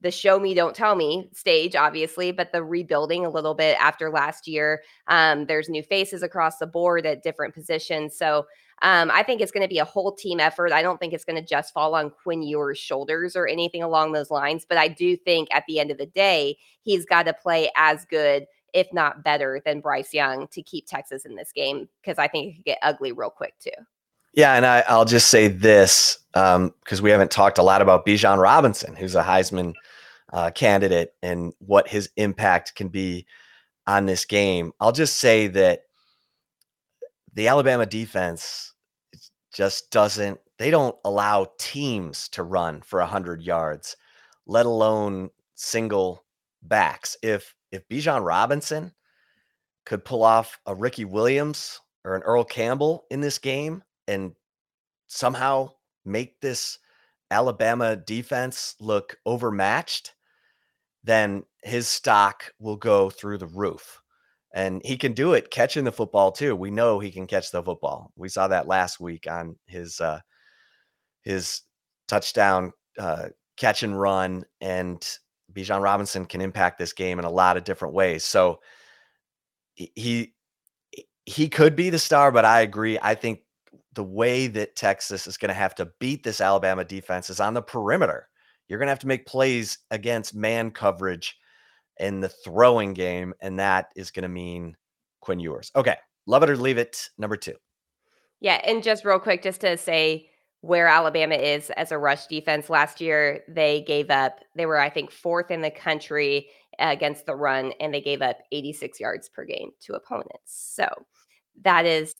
[0.00, 4.10] the show me don't tell me stage obviously but the rebuilding a little bit after
[4.10, 8.46] last year um, there's new faces across the board at different positions so
[8.82, 10.72] um, I think it's going to be a whole team effort.
[10.72, 14.12] I don't think it's going to just fall on Quinn Ewers' shoulders or anything along
[14.12, 14.66] those lines.
[14.68, 18.04] But I do think at the end of the day, he's got to play as
[18.04, 18.44] good,
[18.74, 22.48] if not better, than Bryce Young to keep Texas in this game because I think
[22.48, 23.70] it could get ugly real quick too.
[24.36, 28.04] Yeah, and I, will just say this because um, we haven't talked a lot about
[28.04, 29.72] Bijan Robinson, who's a Heisman
[30.30, 33.26] uh, candidate, and what his impact can be
[33.86, 34.72] on this game.
[34.78, 35.80] I'll just say that
[37.32, 38.74] the Alabama defense
[39.54, 40.38] just doesn't.
[40.58, 43.96] They don't allow teams to run for hundred yards,
[44.46, 46.26] let alone single
[46.62, 47.16] backs.
[47.22, 48.92] If if Bijan Robinson
[49.86, 54.32] could pull off a Ricky Williams or an Earl Campbell in this game, and
[55.08, 55.70] somehow
[56.04, 56.78] make this
[57.30, 60.14] Alabama defense look overmatched,
[61.04, 64.00] then his stock will go through the roof.
[64.54, 66.56] And he can do it catching the football too.
[66.56, 68.12] We know he can catch the football.
[68.16, 70.20] We saw that last week on his uh
[71.22, 71.62] his
[72.08, 75.06] touchdown uh catch and run and
[75.52, 78.24] Bijan Robinson can impact this game in a lot of different ways.
[78.24, 78.60] So
[79.74, 80.32] he
[81.26, 82.98] he could be the star, but I agree.
[83.02, 83.40] I think
[83.96, 87.54] the way that Texas is going to have to beat this Alabama defense is on
[87.54, 88.28] the perimeter.
[88.68, 91.36] You're going to have to make plays against man coverage
[91.98, 94.76] in the throwing game, and that is going to mean
[95.20, 95.72] Quinn Ewers.
[95.74, 97.08] Okay, love it or leave it.
[97.18, 97.54] Number two.
[98.40, 100.28] Yeah, and just real quick, just to say
[100.60, 102.68] where Alabama is as a rush defense.
[102.68, 104.40] Last year, they gave up.
[104.54, 108.38] They were, I think, fourth in the country against the run, and they gave up
[108.52, 110.74] 86 yards per game to opponents.
[110.74, 110.86] So
[111.62, 112.14] that is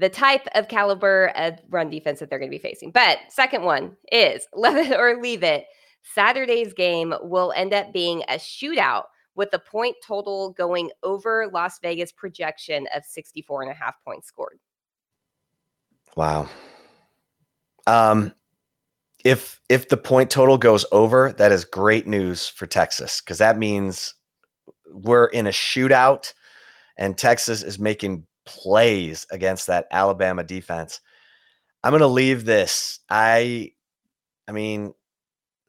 [0.00, 2.90] the type of caliber of run defense that they're going to be facing.
[2.90, 5.66] But second one is love it or leave it.
[6.02, 11.78] Saturday's game will end up being a shootout with the point total going over Las
[11.80, 14.58] Vegas projection of 64 and a half points scored.
[16.16, 16.48] Wow.
[17.86, 18.32] Um
[19.22, 23.58] if if the point total goes over, that is great news for Texas because that
[23.58, 24.14] means
[24.90, 26.32] we're in a shootout
[26.96, 31.00] and Texas is making plays against that Alabama defense.
[31.84, 33.00] I'm going to leave this.
[33.08, 33.72] I
[34.48, 34.94] I mean,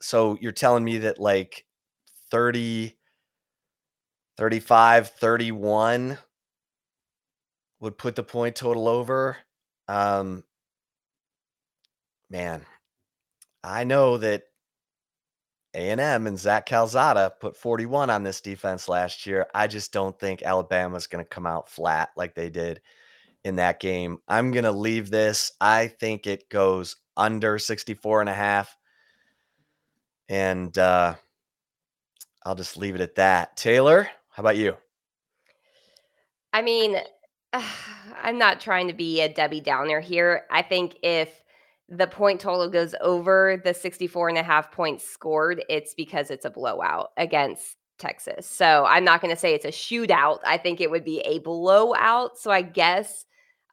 [0.01, 1.65] so you're telling me that like
[2.31, 2.97] 30
[4.37, 6.17] 35 31
[7.79, 9.37] would put the point total over.
[9.87, 10.43] Um
[12.29, 12.65] man,
[13.63, 14.43] I know that
[15.73, 19.47] a&M and Zach Calzada put 41 on this defense last year.
[19.53, 22.81] I just don't think Alabama's going to come out flat like they did
[23.43, 24.19] in that game.
[24.27, 25.53] I'm going to leave this.
[25.61, 28.75] I think it goes under 64 and a half.
[30.29, 31.15] And uh,
[32.45, 33.57] I'll just leave it at that.
[33.57, 34.75] Taylor, how about you?
[36.53, 36.97] I mean,
[38.23, 40.43] I'm not trying to be a Debbie Downer here.
[40.51, 41.40] I think if
[41.91, 46.45] the point total goes over the 64 and a half points scored, it's because it's
[46.45, 48.47] a blowout against Texas.
[48.47, 50.39] So I'm not going to say it's a shootout.
[50.45, 52.37] I think it would be a blowout.
[52.37, 53.25] So I guess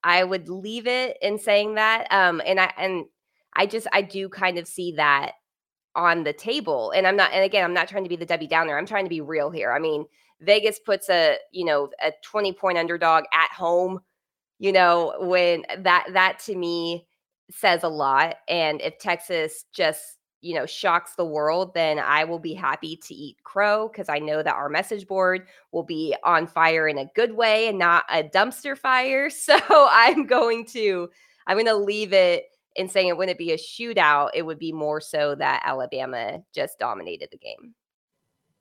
[0.02, 2.08] I would leave it in saying that.
[2.10, 3.04] Um, and I and
[3.54, 5.32] I just I do kind of see that
[5.94, 6.90] on the table.
[6.90, 8.76] And I'm not, and again, I'm not trying to be the Debbie Downer.
[8.76, 9.72] I'm trying to be real here.
[9.72, 10.04] I mean,
[10.40, 14.00] Vegas puts a, you know, a 20 point underdog at home,
[14.58, 17.07] you know, when that, that to me
[17.50, 18.36] says a lot.
[18.48, 23.14] And if Texas just, you know, shocks the world, then I will be happy to
[23.14, 27.10] eat crow because I know that our message board will be on fire in a
[27.14, 29.30] good way and not a dumpster fire.
[29.38, 31.08] So I'm going to,
[31.46, 32.46] I'm going to leave it
[32.76, 34.30] in saying it wouldn't be a shootout.
[34.34, 37.74] It would be more so that Alabama just dominated the game.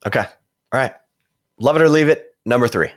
[0.05, 0.25] Okay.
[0.73, 0.93] All right.
[1.59, 2.35] Love it or leave it.
[2.45, 2.89] Number three.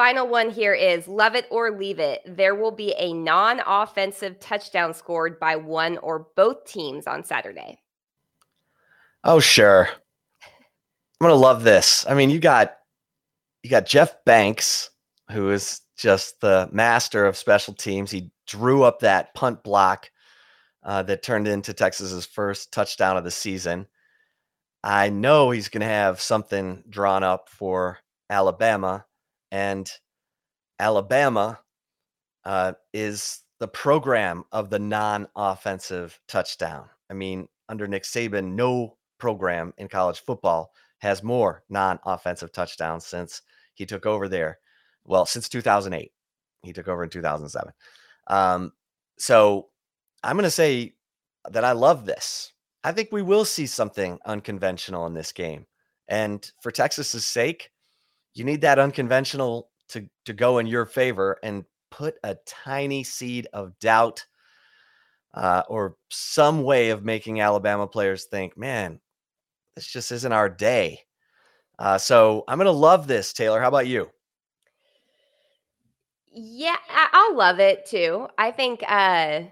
[0.00, 2.22] Final one here is love it or leave it.
[2.24, 7.82] There will be a non offensive touchdown scored by one or both teams on Saturday.
[9.24, 9.90] Oh, sure.
[10.42, 12.06] I'm going to love this.
[12.08, 12.78] I mean, you got
[13.62, 14.88] you got Jeff Banks,
[15.32, 18.10] who is just the master of special teams.
[18.10, 20.10] He drew up that punt block
[20.82, 23.86] uh, that turned into Texas's first touchdown of the season.
[24.82, 27.98] I know he's going to have something drawn up for
[28.30, 29.04] Alabama,
[29.50, 29.90] and
[30.78, 31.60] Alabama
[32.44, 36.86] uh, is the program of the non-offensive touchdown.
[37.10, 43.42] I mean, under Nick Saban, no program in college football has more non-offensive touchdowns since
[43.74, 44.58] he took over there.
[45.04, 46.10] Well, since 2008,
[46.62, 47.72] he took over in 2007.
[48.26, 48.72] Um,
[49.18, 49.68] so
[50.22, 50.94] I'm going to say
[51.50, 52.52] that I love this.
[52.82, 55.66] I think we will see something unconventional in this game.
[56.08, 57.70] And for Texas's sake,
[58.34, 63.48] you need that unconventional to, to go in your favor and put a tiny seed
[63.52, 64.24] of doubt
[65.34, 69.00] uh, or some way of making Alabama players think, man,
[69.74, 71.00] this just isn't our day.
[71.78, 73.60] Uh, so I'm to love this, Taylor.
[73.60, 74.10] How about you?
[76.32, 78.28] Yeah, I'll love it too.
[78.38, 79.42] I think uh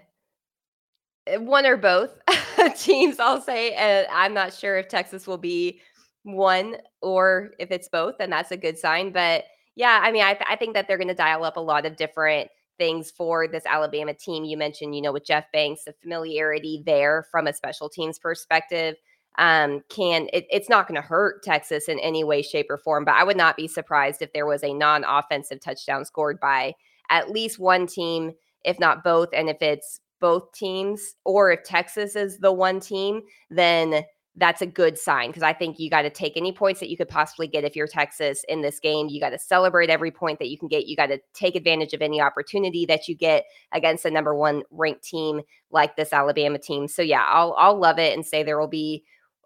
[1.37, 2.11] one or both
[2.77, 3.73] teams, I'll say.
[3.73, 5.81] And I'm not sure if Texas will be
[6.23, 9.11] one or if it's both, and that's a good sign.
[9.11, 9.45] But
[9.75, 11.85] yeah, I mean, I, th- I think that they're going to dial up a lot
[11.85, 14.43] of different things for this Alabama team.
[14.43, 18.95] You mentioned, you know, with Jeff Banks, the familiarity there from a special teams perspective
[19.37, 23.05] um, can it, it's not going to hurt Texas in any way, shape, or form.
[23.05, 26.73] But I would not be surprised if there was a non-offensive touchdown scored by
[27.09, 29.29] at least one team, if not both.
[29.33, 34.03] And if it's both teams, or if Texas is the one team, then
[34.35, 36.95] that's a good sign because I think you got to take any points that you
[36.95, 39.09] could possibly get if you're Texas in this game.
[39.09, 40.87] You got to celebrate every point that you can get.
[40.87, 44.63] You got to take advantage of any opportunity that you get against a number one
[44.71, 46.87] ranked team like this Alabama team.
[46.87, 49.03] So yeah, I'll I'll love it and say there will be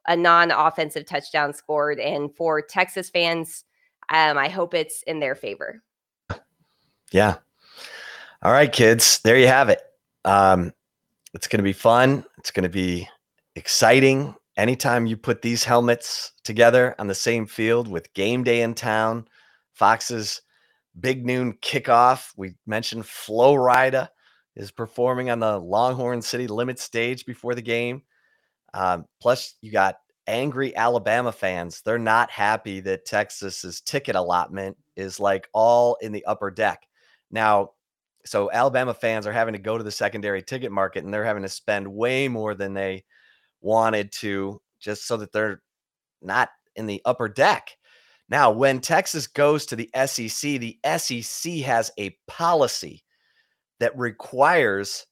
[0.08, 2.00] a non-offensive touchdown scored.
[2.00, 3.64] And for Texas fans,
[4.10, 5.82] um, I hope it's in their favor.
[7.12, 7.38] Yeah.
[8.42, 9.20] All right, kids.
[9.24, 9.82] There you have it.
[10.26, 10.74] Um,
[11.34, 12.26] it's going to be fun.
[12.38, 13.08] It's going to be
[13.56, 14.36] exciting.
[14.56, 19.28] Anytime you put these helmets together on the same field with game day in town,
[19.74, 20.42] Fox's
[21.00, 22.32] big noon kickoff.
[22.38, 24.10] We mentioned Flo Rida
[24.56, 28.04] is performing on the Longhorn City Limit stage before the game.
[28.76, 29.96] Um, plus, you got
[30.28, 31.82] angry Alabama fans.
[31.82, 36.88] They're not happy that Texas's ticket allotment is like all in the upper deck.
[37.32, 37.72] Now,
[38.26, 41.44] so Alabama fans are having to go to the secondary ticket market and they're having
[41.44, 43.04] to spend way more than they
[43.64, 45.62] wanted to just so that they're
[46.22, 47.78] not in the upper deck.
[48.30, 53.04] Now, when Texas goes to the SEC, the SEC has a policy
[53.80, 55.06] that requires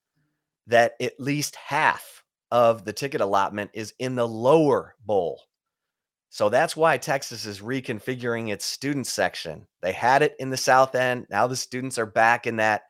[0.68, 5.41] that at least half of the ticket allotment is in the lower bowl.
[6.30, 9.68] So that's why Texas is reconfiguring its student section.
[9.82, 11.28] They had it in the south end.
[11.30, 12.84] Now the students are back in that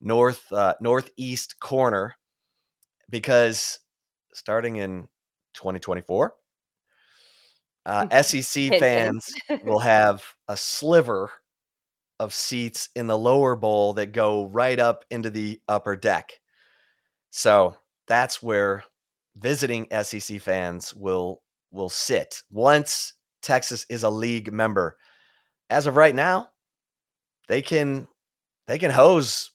[0.00, 2.14] north uh, northeast corner
[3.10, 3.80] because
[4.38, 5.08] starting in
[5.54, 6.34] 2024,
[7.86, 9.32] uh, SEC fans
[9.64, 11.30] will have a sliver
[12.20, 16.32] of seats in the lower bowl that go right up into the upper deck.
[17.30, 17.76] So
[18.06, 18.84] that's where
[19.36, 24.96] visiting SEC fans will will sit once Texas is a league member.
[25.70, 26.48] As of right now,
[27.48, 28.08] they can
[28.66, 29.50] they can hose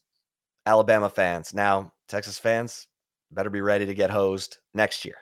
[0.65, 1.53] Alabama fans.
[1.53, 2.87] Now, Texas fans
[3.33, 5.17] better be ready to get hosed next year.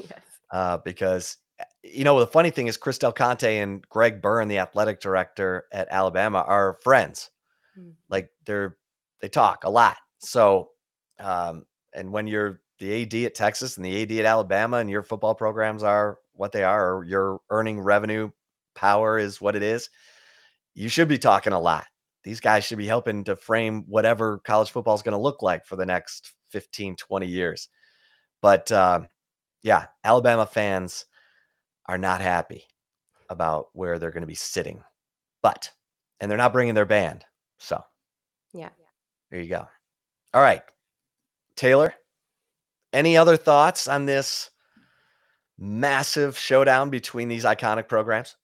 [0.00, 0.20] Yes.
[0.52, 4.48] Uh, because eh, you know the funny thing is Chris Del Conte and Greg Byrne,
[4.48, 7.30] the athletic director at Alabama, are friends.
[7.78, 7.92] Mm.
[8.08, 8.76] Like they're
[9.20, 9.96] they talk a lot.
[10.18, 10.70] So
[11.18, 11.64] um,
[11.94, 15.34] and when you're the AD at Texas and the AD at Alabama and your football
[15.34, 18.30] programs are what they are, or your earning revenue
[18.74, 19.88] power is what it is,
[20.74, 21.86] you should be talking a lot.
[22.22, 25.64] These guys should be helping to frame whatever college football is going to look like
[25.64, 27.68] for the next 15, 20 years.
[28.42, 29.00] But uh,
[29.62, 31.06] yeah, Alabama fans
[31.86, 32.64] are not happy
[33.28, 34.82] about where they're going to be sitting,
[35.42, 35.70] but,
[36.20, 37.24] and they're not bringing their band.
[37.58, 37.82] So,
[38.52, 38.68] yeah,
[39.30, 39.66] there you go.
[40.34, 40.62] All right.
[41.56, 41.94] Taylor,
[42.92, 44.50] any other thoughts on this
[45.58, 48.36] massive showdown between these iconic programs?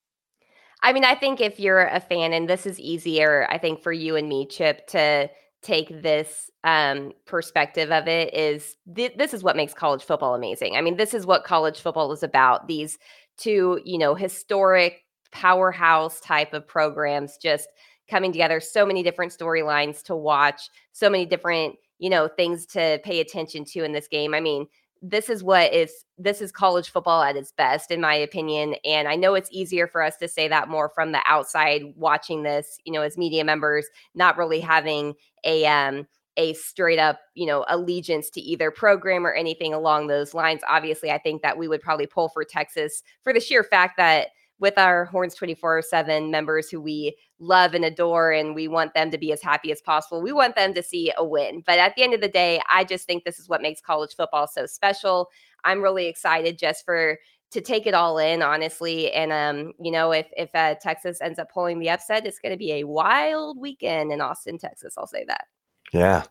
[0.82, 3.92] I mean, I think if you're a fan, and this is easier, I think for
[3.92, 5.30] you and me, Chip, to
[5.62, 10.76] take this um, perspective of it is th- this is what makes college football amazing.
[10.76, 12.66] I mean, this is what college football is about.
[12.66, 12.98] These
[13.36, 17.68] two, you know, historic powerhouse type of programs just
[18.10, 18.60] coming together.
[18.60, 20.68] So many different storylines to watch.
[20.92, 24.34] So many different, you know, things to pay attention to in this game.
[24.34, 24.66] I mean,
[25.02, 29.08] this is what is this is college football at its best in my opinion and
[29.08, 32.78] i know it's easier for us to say that more from the outside watching this
[32.84, 35.12] you know as media members not really having
[35.44, 40.32] a um a straight up you know allegiance to either program or anything along those
[40.32, 40.62] lines.
[40.68, 44.28] Obviously i think that we would probably pull for texas for the sheer fact that
[44.62, 49.10] with our Horns 24 7 members who we love and adore, and we want them
[49.10, 50.22] to be as happy as possible.
[50.22, 51.64] We want them to see a win.
[51.66, 54.14] But at the end of the day, I just think this is what makes college
[54.14, 55.28] football so special.
[55.64, 57.18] I'm really excited just for
[57.50, 59.12] to take it all in, honestly.
[59.12, 62.52] And um, you know, if if uh, Texas ends up pulling the upset, it's going
[62.52, 64.94] to be a wild weekend in Austin, Texas.
[64.96, 65.48] I'll say that.
[65.92, 66.22] Yeah,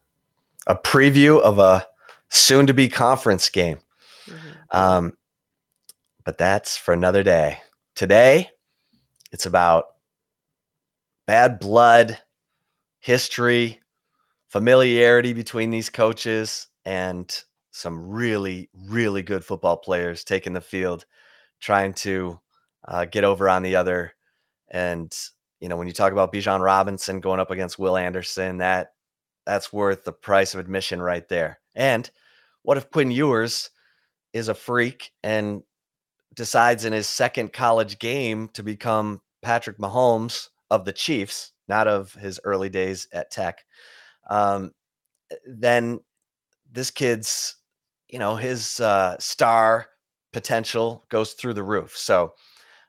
[0.68, 1.86] a preview of a
[2.30, 3.80] soon-to-be conference game.
[4.26, 4.50] Mm-hmm.
[4.72, 5.18] Um,
[6.24, 7.60] but that's for another day.
[7.96, 8.50] Today,
[9.32, 9.86] it's about
[11.28, 12.18] bad blood,
[13.00, 13.80] history,
[14.50, 21.06] familiarity between these coaches, and some really, really good football players taking the field,
[21.60, 22.39] trying to
[22.88, 24.14] uh, get over on the other.
[24.70, 25.16] And
[25.60, 28.94] you know, when you talk about Bijan Robinson going up against Will Anderson, that
[29.46, 31.60] that's worth the price of admission right there.
[31.76, 32.10] And
[32.64, 33.70] what if Quinn Ewers
[34.34, 35.64] is a freak and
[36.34, 42.14] decides in his second college game to become Patrick Mahomes of the Chiefs, not of
[42.14, 43.66] his early days at Tech,
[44.30, 44.72] um,
[45.46, 46.00] then
[46.72, 47.56] this kid's,
[48.08, 49.88] you know, his uh, star
[50.34, 51.98] potential goes through the roof.
[51.98, 52.34] So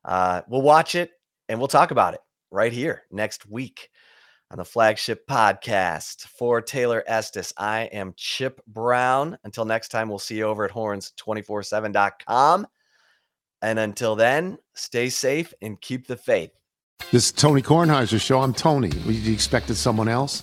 [0.05, 1.11] uh, we'll watch it
[1.49, 2.21] and we'll talk about it
[2.51, 3.89] right here next week
[4.51, 7.53] on the flagship podcast for Taylor Estes.
[7.57, 9.39] I am Chip Brown.
[9.45, 12.67] Until next time, we'll see you over at horns247.com.
[13.63, 16.51] And until then, stay safe and keep the faith.
[17.13, 18.41] This is Tony Kornheiser show.
[18.41, 18.91] I'm Tony.
[19.07, 20.43] You expected someone else?